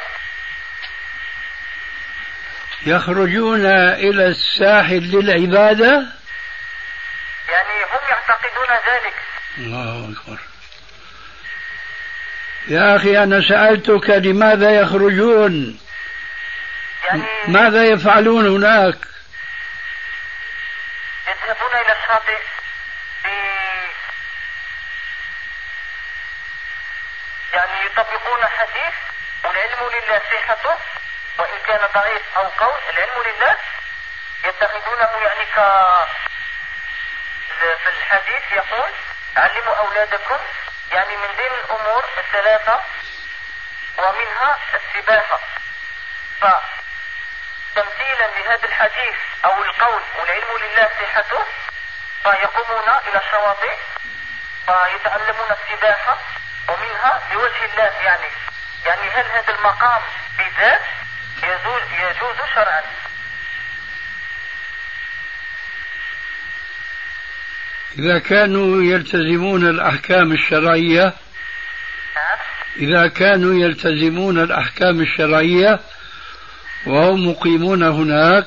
يخرجون 2.86 3.66
إلى 3.94 4.26
الساحل 4.26 5.00
للعبادة؟ 5.00 6.06
يعني 7.48 7.84
هم 7.84 8.08
يعتقدون 8.08 8.76
ذلك. 8.86 9.14
الله 9.58 10.12
أكبر. 10.12 10.38
يا 12.68 12.96
أخي 12.96 13.22
أنا 13.22 13.40
سألتك 13.48 14.10
لماذا 14.10 14.70
يخرجون؟ 14.80 15.80
يعني 17.10 17.26
ماذا 17.48 17.84
يفعلون 17.84 18.46
هناك؟ 18.46 18.98
يذهبون 21.28 21.74
إلى 21.74 21.92
الشاطئ 21.92 22.40
يعني 27.52 27.86
يطبقون 27.86 28.46
حديث 28.46 28.94
والعلم 29.44 29.88
لله 29.88 30.22
صحته 30.32 30.76
وإن 31.38 31.58
كان 31.66 31.80
ضعيف 31.94 32.22
أو 32.36 32.48
قول 32.48 32.80
العلم 32.90 33.22
لله. 33.22 33.56
يتخذونه 34.44 35.10
يعني 35.22 35.44
ك 35.44 35.54
في 37.58 37.88
الحديث 37.88 38.52
يقول 38.52 38.90
علموا 39.36 39.74
أولادكم 39.74 40.38
يعني 40.92 41.16
من 41.16 41.28
بين 41.36 41.52
الأمور 41.64 42.04
الثلاثة 42.18 42.80
ومنها 43.98 44.58
السباحة. 44.74 45.40
فتمثيلا 47.80 48.26
لهذا 48.38 48.68
الحديث 48.68 49.16
أو 49.44 49.62
القول 49.64 50.02
والعلم 50.18 50.50
لله 50.62 50.88
صحته؟ 51.00 51.44
فيقومون 52.22 52.88
إلى 53.08 53.20
الشواطئ؟ 53.24 53.76
فيتعلمون 54.66 55.50
السباحة؟ 55.50 56.18
ومنها 56.68 57.22
لوجه 57.32 57.64
الله 57.72 57.90
يعني. 58.04 58.28
يعني 58.86 59.10
هل 59.10 59.24
هذا 59.26 59.54
المقام 59.58 60.00
بالذات 60.38 60.80
يجوز, 61.42 61.82
يجوز 61.92 62.36
شرعا؟ 62.54 62.82
إذا 67.98 68.18
كانوا 68.18 68.82
يلتزمون 68.82 69.66
الأحكام 69.70 70.32
الشرعية 70.32 71.04
نعم. 72.16 72.38
إذا 72.76 73.08
كانوا 73.08 73.54
يلتزمون 73.54 74.38
الأحكام 74.38 75.00
الشرعية 75.00 75.80
وهم 76.86 77.28
مقيمون 77.28 77.82
هناك 77.82 78.46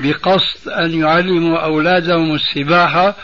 بقصد 0.00 0.68
أن 0.68 1.00
يعلموا 1.00 1.58
أولادهم 1.58 2.34
السباحة. 2.34 3.14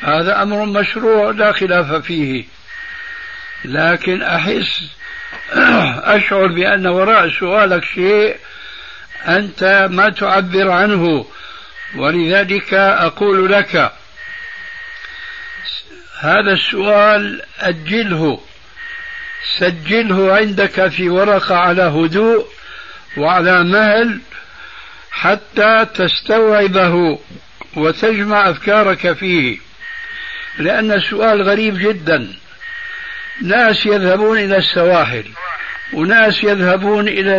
هذا 0.00 0.42
أمر 0.42 0.64
مشروع 0.64 1.30
لا 1.30 1.52
خلاف 1.52 1.92
فيه. 1.92 2.44
لكن 3.64 4.22
أحس 4.22 4.82
أشعر 6.16 6.46
بأن 6.46 6.86
وراء 6.86 7.30
سؤالك 7.30 7.84
شيء 7.84 8.36
أنت 9.28 9.88
ما 9.90 10.08
تعبر 10.08 10.70
عنه. 10.70 11.26
ولذلك 11.96 12.74
أقول 12.74 13.52
لك 13.52 13.92
هذا 16.20 16.52
السؤال 16.52 17.42
أجله 17.60 18.40
سجله 19.58 20.36
عندك 20.36 20.88
في 20.88 21.08
ورقة 21.08 21.56
على 21.56 21.82
هدوء. 21.82 22.53
وعلى 23.16 23.64
مهل 23.64 24.20
حتى 25.10 25.86
تستوعبه 25.94 27.18
وتجمع 27.76 28.50
أفكارك 28.50 29.12
فيه. 29.12 29.58
لأن 30.58 30.92
السؤال 30.92 31.42
غريب 31.42 31.78
جدا. 31.78 32.32
ناس 33.42 33.86
يذهبون 33.86 34.38
إلى 34.38 34.56
السواحل 34.56 35.24
وناس 35.92 36.44
يذهبون 36.44 37.08
إلى 37.08 37.38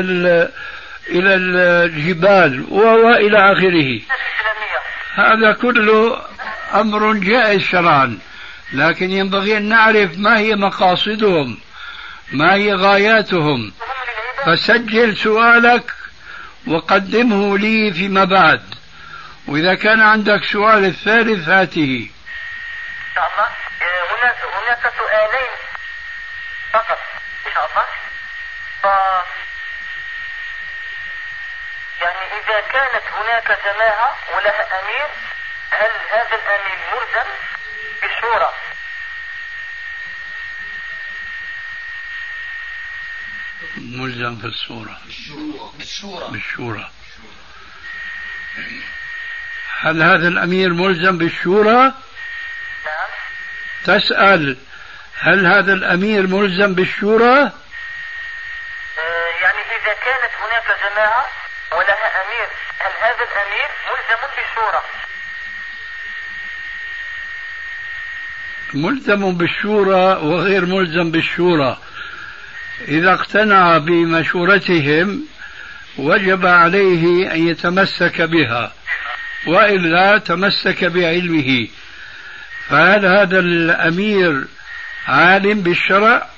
إلى 1.09 1.35
الجبال 1.35 2.65
وإلى 2.69 3.37
آخره. 3.37 4.01
هذا 5.15 5.53
كله 5.53 6.21
أمر 6.73 7.13
جائز 7.13 7.61
شرعا. 7.61 8.17
لكن 8.73 9.11
ينبغي 9.11 9.57
أن 9.57 9.69
نعرف 9.69 10.17
ما 10.17 10.39
هي 10.39 10.55
مقاصدهم 10.55 11.57
ما 12.31 12.53
هي 12.53 12.73
غاياتهم. 12.73 13.71
فسجل 14.45 15.17
سؤالك 15.17 15.91
وقدمه 16.67 17.57
لي 17.57 17.93
فيما 17.93 18.23
بعد. 18.23 18.75
وإذا 19.47 19.75
كان 19.75 20.01
عندك 20.01 20.43
سؤال 20.43 20.85
الثالث 20.85 21.49
هاته 21.49 22.09
إن 23.07 23.15
شاء 23.15 23.31
الله 23.31 23.47
هناك 24.11 24.37
هناك 24.53 24.93
سؤالين 24.97 25.51
فقط 26.73 26.99
إن 27.47 27.51
شاء 27.53 27.69
الله 27.69 27.85
ف 28.81 28.85
يعني 32.01 32.25
إذا 32.39 32.61
كانت 32.61 33.03
هناك 33.11 33.59
جماعة 33.65 34.15
ولها 34.35 34.81
أمير 34.81 35.07
هل 35.71 35.91
هذا 36.11 36.35
الأمير 36.35 36.77
ملزم 36.91 37.29
بالشورى؟ 38.01 38.53
ملزم 43.77 44.35
في 44.35 44.47
الصورة 44.47 44.97
بالشورى 45.77 46.31
بالشورى 46.31 46.89
هل 49.79 50.01
هذا 50.03 50.27
الأمير 50.27 50.73
ملزم 50.73 51.17
بالشورى؟ 51.17 51.93
نعم 52.85 53.09
تسأل 53.83 54.57
هل 55.19 55.45
هذا 55.45 55.73
الأمير 55.73 56.27
ملزم 56.27 56.73
بالشورى؟ 56.73 57.41
آه، 57.41 57.51
يعني 59.41 59.59
إذا 59.59 59.93
كانت 59.93 60.31
هناك 60.41 60.63
جماعة 60.83 61.25
ولها 61.71 62.23
أمير 62.25 62.47
هل 62.79 62.91
هذا 62.99 63.23
الأمير 63.23 63.69
ملزم 63.87 64.21
بالشورى؟ 64.35 64.81
ملزم 68.73 69.37
بالشورى 69.37 70.27
وغير 70.27 70.65
ملزم 70.65 71.11
بالشورى 71.11 71.77
إذا 72.81 73.13
اقتنع 73.13 73.77
بمشورتهم 73.77 75.27
وجب 75.97 76.45
عليه 76.45 77.31
أن 77.31 77.47
يتمسك 77.47 78.21
بها 78.21 78.73
وإلا 79.47 80.17
تمسك 80.17 80.83
بعلمه. 80.85 81.67
فهل 82.69 83.05
هذا 83.05 83.39
الأمير 83.39 84.45
عالم 85.07 85.61
بالشرع؟ 85.61 86.29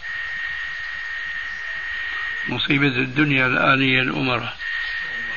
مصيبة 2.48 2.88
الدنيا 2.88 3.46
الآن 3.46 3.82
هي 3.82 4.02
الأمراء 4.02 4.58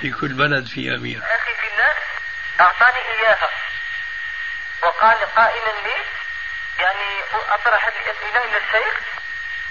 في 0.01 0.11
كل 0.11 0.29
بلد 0.29 0.67
في 0.67 0.95
أمير. 0.95 1.19
أخي 1.19 1.55
في 1.61 1.67
الله 1.73 1.93
أعطاني 2.61 2.99
إياها. 2.99 3.49
وقال 4.83 5.19
قائلا 5.37 5.73
لي 5.85 6.01
يعني 6.79 7.21
أطرح 7.55 7.87
الأسئلة 7.87 8.45
إلى 8.45 8.57
الشيخ 8.57 9.20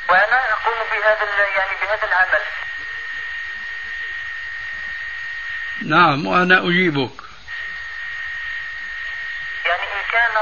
وأنا 0.10 0.54
أقوم 0.54 0.80
بهذا 0.92 1.48
يعني 1.58 1.76
بهذا 1.82 2.04
العمل. 2.08 2.44
نعم 5.82 6.28
وأنا 6.28 6.58
أجيبك. 6.58 7.12
يعني 9.66 9.84
إن 9.84 10.04
كان 10.12 10.36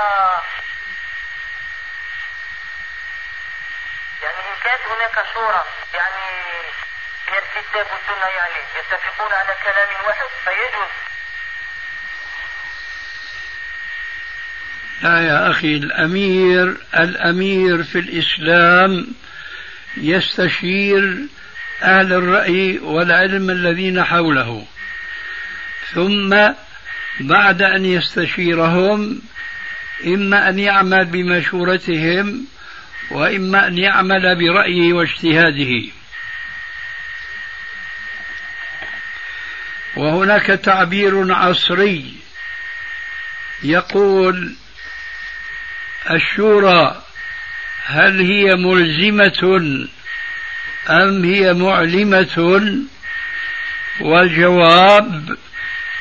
يعني 4.24 4.38
إن 4.40 4.56
كانت 4.64 4.82
هناك 4.88 5.26
شورى 5.34 5.64
يعني 5.94 6.42
من 7.28 7.34
الكتاب 7.38 7.86
والسنة 7.92 8.28
يعني 8.38 8.54
يتفقون 8.80 9.34
على 9.34 9.56
كلام 9.64 10.06
واحد 10.08 10.28
فيجوز. 10.46 10.92
لا 15.02 15.28
يا 15.28 15.52
أخي 15.52 15.76
الأمير 15.76 16.78
الأمير 17.00 17.84
في 17.84 18.00
الإسلام 18.00 19.08
يستشير 20.02 21.18
أهل 21.84 22.14
الرأي 22.14 22.80
والعلم 22.80 23.50
الذين 23.50 24.04
حوله. 24.04 24.66
ثم 25.94 26.38
بعد 27.20 27.62
أن 27.62 27.86
يستشيرهم 27.86 29.22
إما 30.06 30.50
أن 30.50 30.60
يعمل 30.60 31.06
بمشورتهم 31.06 32.46
وإما 33.12 33.68
أن 33.68 33.78
يعمل 33.78 34.36
برأيه 34.36 34.94
واجتهاده. 34.94 35.92
وهناك 39.96 40.46
تعبير 40.46 41.34
عصري 41.34 42.14
يقول 43.64 44.56
الشورى 46.12 47.07
هل 47.90 48.22
هي 48.22 48.56
ملزمة 48.56 49.50
أم 50.90 51.24
هي 51.24 51.54
معلمة؟ 51.54 52.78
والجواب 54.02 55.38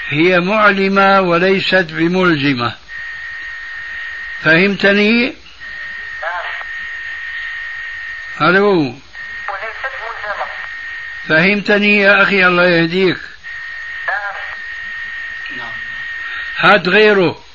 هي 0.09 0.41
معلمة 0.41 1.20
وليست 1.20 1.87
بملزمة. 1.91 2.74
فهمتني؟ 4.43 5.34
ألو؟ 8.43 8.80
وليست 8.80 9.01
ملزمة 10.03 10.47
فهمتني 11.28 11.99
يا 11.99 12.22
أخي 12.22 12.47
الله 12.47 12.68
يهديك. 12.68 13.18
نعم. 15.57 15.72
هات 16.59 16.89
غيره. 16.89 17.46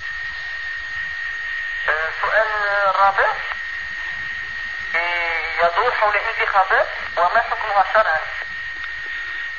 وما 7.17 7.41
حكمها 7.41 7.85
شرعا 7.93 8.19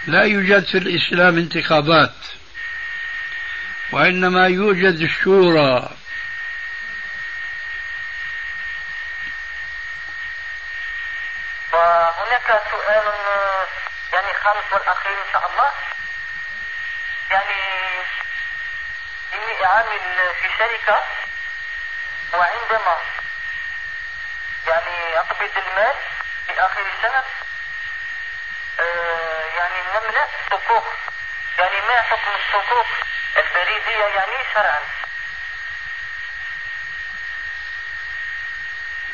لا 0.07 0.22
يوجد 0.24 0.64
في 0.64 0.78
الإسلام 0.78 1.38
انتخابات 1.38 2.14
وإنما 3.92 4.48
يوجد 4.48 5.00
الشورى. 5.00 5.88
وهناك 11.72 12.62
سؤال 12.70 13.12
يعني 14.12 14.34
خامس 14.44 14.72
والأخير 14.72 15.12
إن 15.12 15.32
شاء 15.32 15.50
الله. 15.50 15.70
يعني 17.30 17.62
إني 19.34 19.64
أعمل 19.66 20.00
في 20.42 20.48
شركة 20.59 21.03
وعندما 22.32 22.96
يعني 24.66 25.18
أقبض 25.18 25.50
المال 25.66 25.94
في 26.55 26.61
آخر 26.61 26.80
السنة 26.80 27.22
آه 28.80 29.44
يعني 29.57 29.74
نملأ 29.94 30.26
صكوك 30.50 30.84
يعني 31.59 31.76
ما 31.88 32.03
حكم 32.03 32.30
الصكوك 32.30 32.86
البريدية 33.36 34.05
يعني 34.05 34.32
شرعا. 34.55 34.80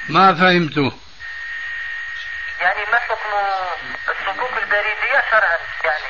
ما 0.08 0.34
فهمته 0.34 0.98
يعني 2.60 2.84
ما 2.90 2.98
حكم 2.98 3.32
الصكوك 4.08 4.58
البريدية 4.58 5.24
شرعا 5.30 5.58
يعني. 5.84 6.08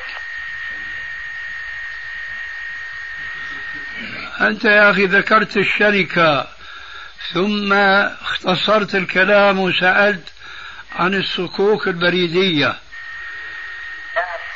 أنت 4.40 4.64
يا 4.64 4.90
أخي 4.90 5.06
ذكرت 5.06 5.56
الشركة 5.56 6.48
ثم 7.34 7.72
اختصرت 8.22 8.94
الكلام 8.94 9.58
وسألت 9.58 10.32
عن 10.98 11.14
الصكوك 11.14 11.86
البريدية. 11.86 12.80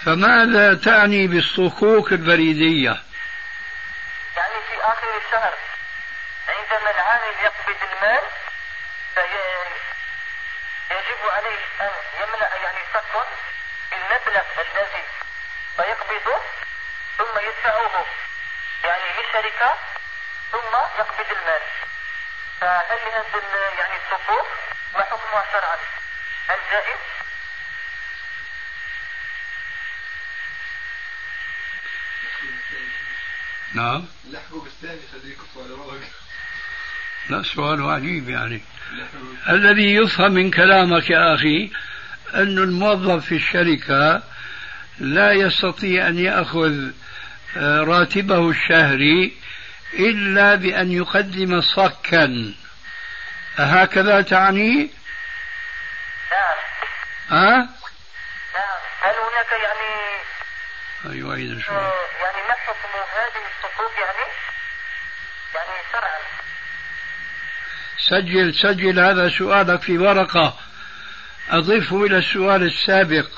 فماذا 0.06 0.74
تعني 0.74 1.26
بالصكوك 1.26 2.12
البريدية؟ 2.12 3.02
يعني 4.36 4.54
في 4.68 4.80
آخر 4.82 5.16
الشهر 5.26 5.54
عندما 6.48 6.90
العامل 6.90 7.34
يقبض 7.44 7.76
المال 7.92 8.22
يجب 10.90 11.30
عليه 11.36 11.60
أن 11.80 11.90
يملأ 12.20 12.56
يعني 12.56 12.78
صكا 12.94 13.26
بالمبلغ 13.90 14.42
الذي 14.60 15.04
فيقبضه 15.76 16.40
ثم 17.18 17.38
يدفعه 17.38 18.06
يعني 18.84 19.04
للشركة 19.18 19.74
ثم 20.52 20.76
يقبض 20.98 21.30
المال. 21.30 21.62
فهل 22.60 22.98
هذا 22.98 23.68
يعني 23.78 23.96
الصفوف 23.96 24.46
ما 24.94 25.02
حكمها 25.04 25.44
شرعا؟ 25.52 26.01
نعم. 33.74 34.04
بالثاني 34.64 35.00
لا 37.30 37.42
سؤال 37.42 37.82
عجيب 37.82 38.28
يعني. 38.28 38.62
الذي 39.48 39.94
يفهم 39.94 40.32
من 40.32 40.50
كلامك 40.50 41.10
يا 41.10 41.34
أخي 41.34 41.70
أن 42.34 42.58
الموظف 42.58 43.26
في 43.26 43.34
الشركة 43.34 44.22
لا 44.98 45.32
يستطيع 45.32 46.08
أن 46.08 46.18
يأخذ 46.18 46.90
آه، 47.56 47.80
راتبه 47.80 48.50
الشهري 48.50 49.32
إلا 49.98 50.54
بأن 50.54 50.92
يقدم 50.92 51.60
صكا. 51.60 52.52
هكذا 53.56 54.20
تعني؟ 54.20 54.90
نعم 57.32 57.44
ها؟ 57.44 57.56
نعم 58.54 58.80
هل 59.00 59.14
هناك 59.14 59.52
يعني 59.52 60.22
أيوة 61.14 61.34
إذا 61.34 61.60
شو؟ 61.60 61.72
آه، 61.72 61.92
يعني 62.20 62.48
ما 62.48 62.54
حكم 62.54 62.88
هذه 63.16 63.42
الصكوك 63.46 63.92
يعني؟ 63.98 64.32
يعني 65.54 65.82
شرعا. 65.92 66.18
سجل 67.98 68.54
سجل 68.54 69.00
هذا 69.00 69.28
سؤالك 69.28 69.82
في 69.82 69.98
ورقة. 69.98 70.58
أضفه 71.50 72.04
إلى 72.04 72.18
السؤال 72.18 72.62
السابق. 72.62 73.28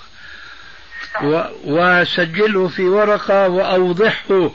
و 1.23 1.43
وسجله 1.65 2.69
في 2.69 2.83
ورقة 2.83 3.49
وأوضحه 3.49 4.51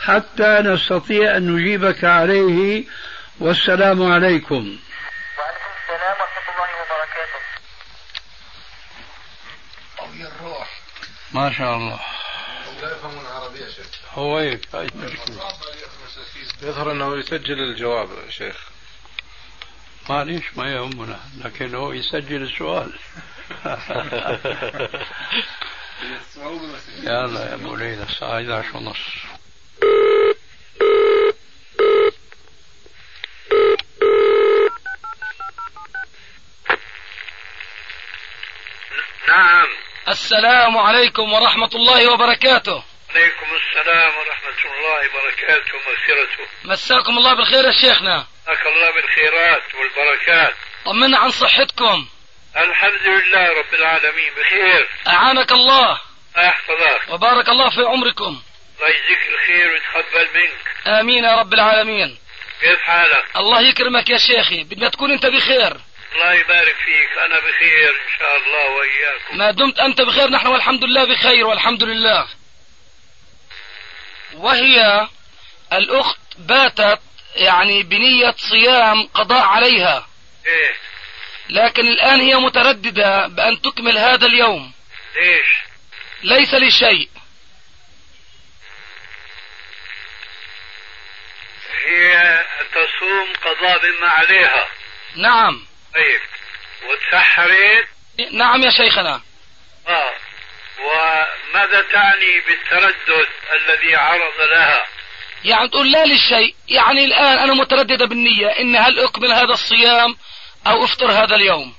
حتى 0.00 0.58
نستطيع 0.60 1.36
أن 1.36 1.56
نجيبك 1.56 2.04
عليه. 2.04 2.84
والسلام 3.40 4.12
عليكم 4.12 4.78
وعليكم 5.38 5.70
السلام 5.82 6.16
ورحمة 6.20 6.54
الله 6.54 6.70
وبركاته 6.80 7.40
قوي 9.98 10.22
الروح 10.28 10.68
ما 11.32 11.52
شاء 11.52 11.76
الله. 11.76 12.00
لا 12.82 12.92
يفهمون 12.92 13.26
العربية 13.26 13.66
شيخ 13.68 13.86
هو 14.14 14.38
هيك 14.38 14.68
يظهر 16.62 16.92
أنه 16.92 17.18
يسجل 17.18 17.60
الجواب 17.60 18.08
شيخ. 18.28 18.56
معليش 20.08 20.44
ما 20.56 20.72
يهمنا 20.72 21.20
لكن 21.44 21.74
هو 21.74 21.92
يسجل 21.92 22.42
السؤال. 22.42 22.92
يلا 27.02 27.44
يا 27.50 27.54
ابو 27.54 27.76
ليلى 27.76 28.02
الساعة 28.02 28.32
11 28.32 28.76
ونص. 28.76 28.96
السلام 40.30 40.78
عليكم 40.78 41.32
ورحمة 41.32 41.70
الله 41.74 42.12
وبركاته. 42.12 42.82
عليكم 43.10 43.46
السلام 43.60 44.18
ورحمة 44.18 44.60
الله 44.64 45.00
وبركاته 45.08 45.74
ومغفرته 45.74 46.44
مساكم 46.64 47.18
الله 47.18 47.34
بالخير 47.34 47.64
يا 47.64 47.72
شيخنا. 47.72 48.26
مساك 48.42 48.66
الله 48.66 48.90
بالخيرات 48.94 49.62
والبركات. 49.74 50.54
طمنا 50.84 51.18
عن 51.18 51.30
صحتكم. 51.30 52.06
الحمد 52.56 53.06
لله 53.06 53.48
رب 53.58 53.74
العالمين 53.74 54.32
بخير. 54.36 54.88
أعانك 55.06 55.52
الله. 55.52 56.00
أحفظك. 56.36 57.08
وبارك 57.08 57.48
الله 57.48 57.70
في 57.70 57.80
عمركم. 57.80 58.42
الله 58.76 58.88
يجزيك 58.88 59.28
الخير 59.34 59.70
ويتقبل 59.70 60.28
منك. 60.34 60.88
آمين 61.00 61.24
يا 61.24 61.34
رب 61.36 61.54
العالمين. 61.54 62.18
كيف 62.60 62.80
حالك؟ 62.80 63.24
الله 63.36 63.60
يكرمك 63.60 64.10
يا 64.10 64.18
شيخي. 64.18 64.64
بدنا 64.64 64.88
تكون 64.88 65.10
أنت 65.10 65.26
بخير. 65.26 65.76
الله 66.12 66.34
يبارك 66.34 66.76
فيك. 66.76 67.18
أنا 67.18 67.38
بخير 67.38 67.90
إن 67.90 68.18
شاء 68.18 68.36
الله 68.36 68.70
وإياكم. 68.70 69.38
ما 69.38 69.50
دمت 69.50 69.78
أنت 69.78 70.00
بخير 70.00 70.30
نحن 70.30 70.46
والحمد 70.46 70.84
لله 70.84 71.04
بخير 71.04 71.46
والحمد 71.46 71.82
لله. 71.82 72.28
وهي 74.34 75.08
الأخت 75.72 76.20
باتت 76.38 77.00
يعني 77.36 77.82
بنية 77.82 78.34
صيام 78.38 79.06
قضاء 79.06 79.42
عليها. 79.42 80.08
إيه. 80.46 80.76
لكن 81.48 81.86
الآن 81.86 82.20
هي 82.20 82.36
مترددة 82.36 83.26
بأن 83.26 83.60
تكمل 83.62 83.98
هذا 83.98 84.26
اليوم. 84.26 84.72
ليش؟ 85.16 85.48
ليس 86.22 86.54
لشيء. 86.54 87.08
هي 91.86 92.44
تصوم 92.72 93.32
قضاء 93.44 93.78
بما 93.78 94.08
عليها. 94.08 94.68
نعم. 95.16 95.69
طيب. 95.94 96.20
وتسحرت 96.90 97.88
نعم 98.32 98.62
يا 98.62 98.70
شيخنا. 98.70 99.22
آه. 99.88 100.14
وماذا 100.78 101.82
تعني 101.82 102.40
بالتردد 102.40 103.28
الذي 103.52 103.96
عرض 103.96 104.40
لها؟ 104.52 104.86
يعني 105.44 105.68
تقول 105.68 105.92
لا 105.92 106.04
للشيء. 106.04 106.54
يعني 106.68 107.04
الآن 107.04 107.38
أنا 107.38 107.54
مترددة 107.54 108.06
بالنية. 108.06 108.46
إن 108.60 108.76
هل 108.76 109.00
أكمل 109.00 109.32
هذا 109.32 109.52
الصيام 109.52 110.16
أو 110.66 110.84
أفطر 110.84 111.12
هذا 111.12 111.34
اليوم؟ 111.34 111.74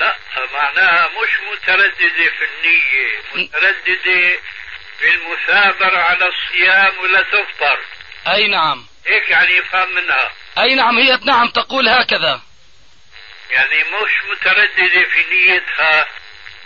لا 0.00 0.16
معناها 0.52 1.08
مش 1.08 1.30
مترددة 1.52 2.30
في 2.38 2.44
النية. 2.44 3.44
مترددة 3.44 4.38
في 4.98 5.14
المثابرة 5.14 5.98
على 5.98 6.28
الصيام 6.28 6.98
ولا 7.02 7.22
تفطر. 7.22 7.78
أي 8.28 8.48
نعم. 8.48 8.86
هيك 9.06 9.30
يعني 9.30 9.56
يفهم 9.56 9.94
منها. 9.94 10.32
أي 10.58 10.74
نعم 10.74 10.98
هي 10.98 11.18
نعم 11.24 11.48
تقول 11.48 11.88
هكذا. 11.88 12.40
يعني 13.50 13.84
مش 13.84 14.30
مترددة 14.30 15.08
في 15.08 15.24
نيتها. 15.30 16.06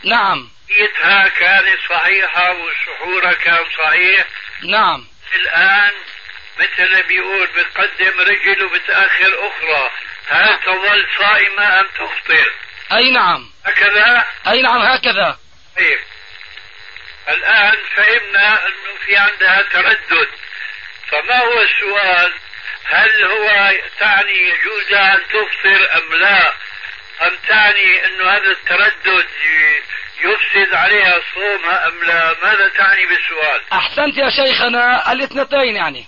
نعم. 0.05 0.51
نيتها 0.71 1.29
كانت 1.29 1.79
صحيحة 1.89 2.53
وسحورها 2.53 3.33
كان 3.33 3.65
صحيح. 3.79 4.25
نعم. 4.63 5.07
الآن 5.35 5.93
مثل 6.59 7.03
بيقول 7.03 7.47
بتقدم 7.47 8.21
رجل 8.21 8.65
وبتأخر 8.65 9.49
أخرى 9.49 9.91
هل 10.29 10.61
تظل 10.61 11.07
صائمة 11.19 11.81
أم 11.81 11.87
تفطر؟ 11.87 12.53
أي 12.93 13.11
نعم. 13.11 13.51
هكذا؟ 13.67 14.27
أي 14.47 14.63
نعم 14.63 14.83
هكذا. 14.83 15.39
طيب. 15.77 15.99
الآن 17.29 17.79
فهمنا 17.97 18.67
أنه 18.67 18.95
في 19.07 19.17
عندها 19.17 19.63
تردد. 19.63 20.29
فما 21.09 21.39
هو 21.39 21.63
السؤال؟ 21.63 22.33
هل 22.85 23.25
هو 23.25 23.73
تعني 23.99 24.33
يجوز 24.33 24.93
أن 24.93 25.21
تفطر 25.29 25.97
أم 25.97 26.15
لا؟ 26.15 26.55
أم 27.23 27.37
تعني 27.49 28.07
أنه 28.07 28.31
هذا 28.31 28.51
التردد 28.51 29.27
يفسد 30.25 30.75
عليها 30.75 31.21
صومها 31.35 31.89
أم 31.89 32.05
لا؟ 32.05 32.37
ماذا 32.43 32.69
تعني 32.69 33.07
بالسؤال؟ 33.07 33.63
أحسنت 33.73 34.17
يا 34.17 34.31
شيخنا 34.31 35.13
الاثنتين 35.13 35.77
يعني. 35.77 36.07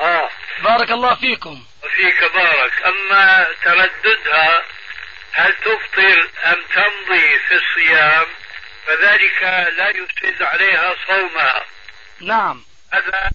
آه. 0.00 0.30
بارك 0.62 0.90
الله 0.90 1.14
فيكم. 1.14 1.64
وفيك 1.84 2.32
بارك. 2.34 2.72
أما 2.86 3.46
ترددها 3.64 4.62
هل 5.32 5.52
تفطر 5.52 6.30
أم 6.44 6.56
تمضي 6.74 7.38
في 7.48 7.54
الصيام؟ 7.54 8.26
فذلك 8.86 9.42
لا 9.76 9.88
يفسد 9.88 10.42
عليها 10.42 10.94
صومها. 11.06 11.64
نعم. 12.20 12.64
هذا 12.92 13.30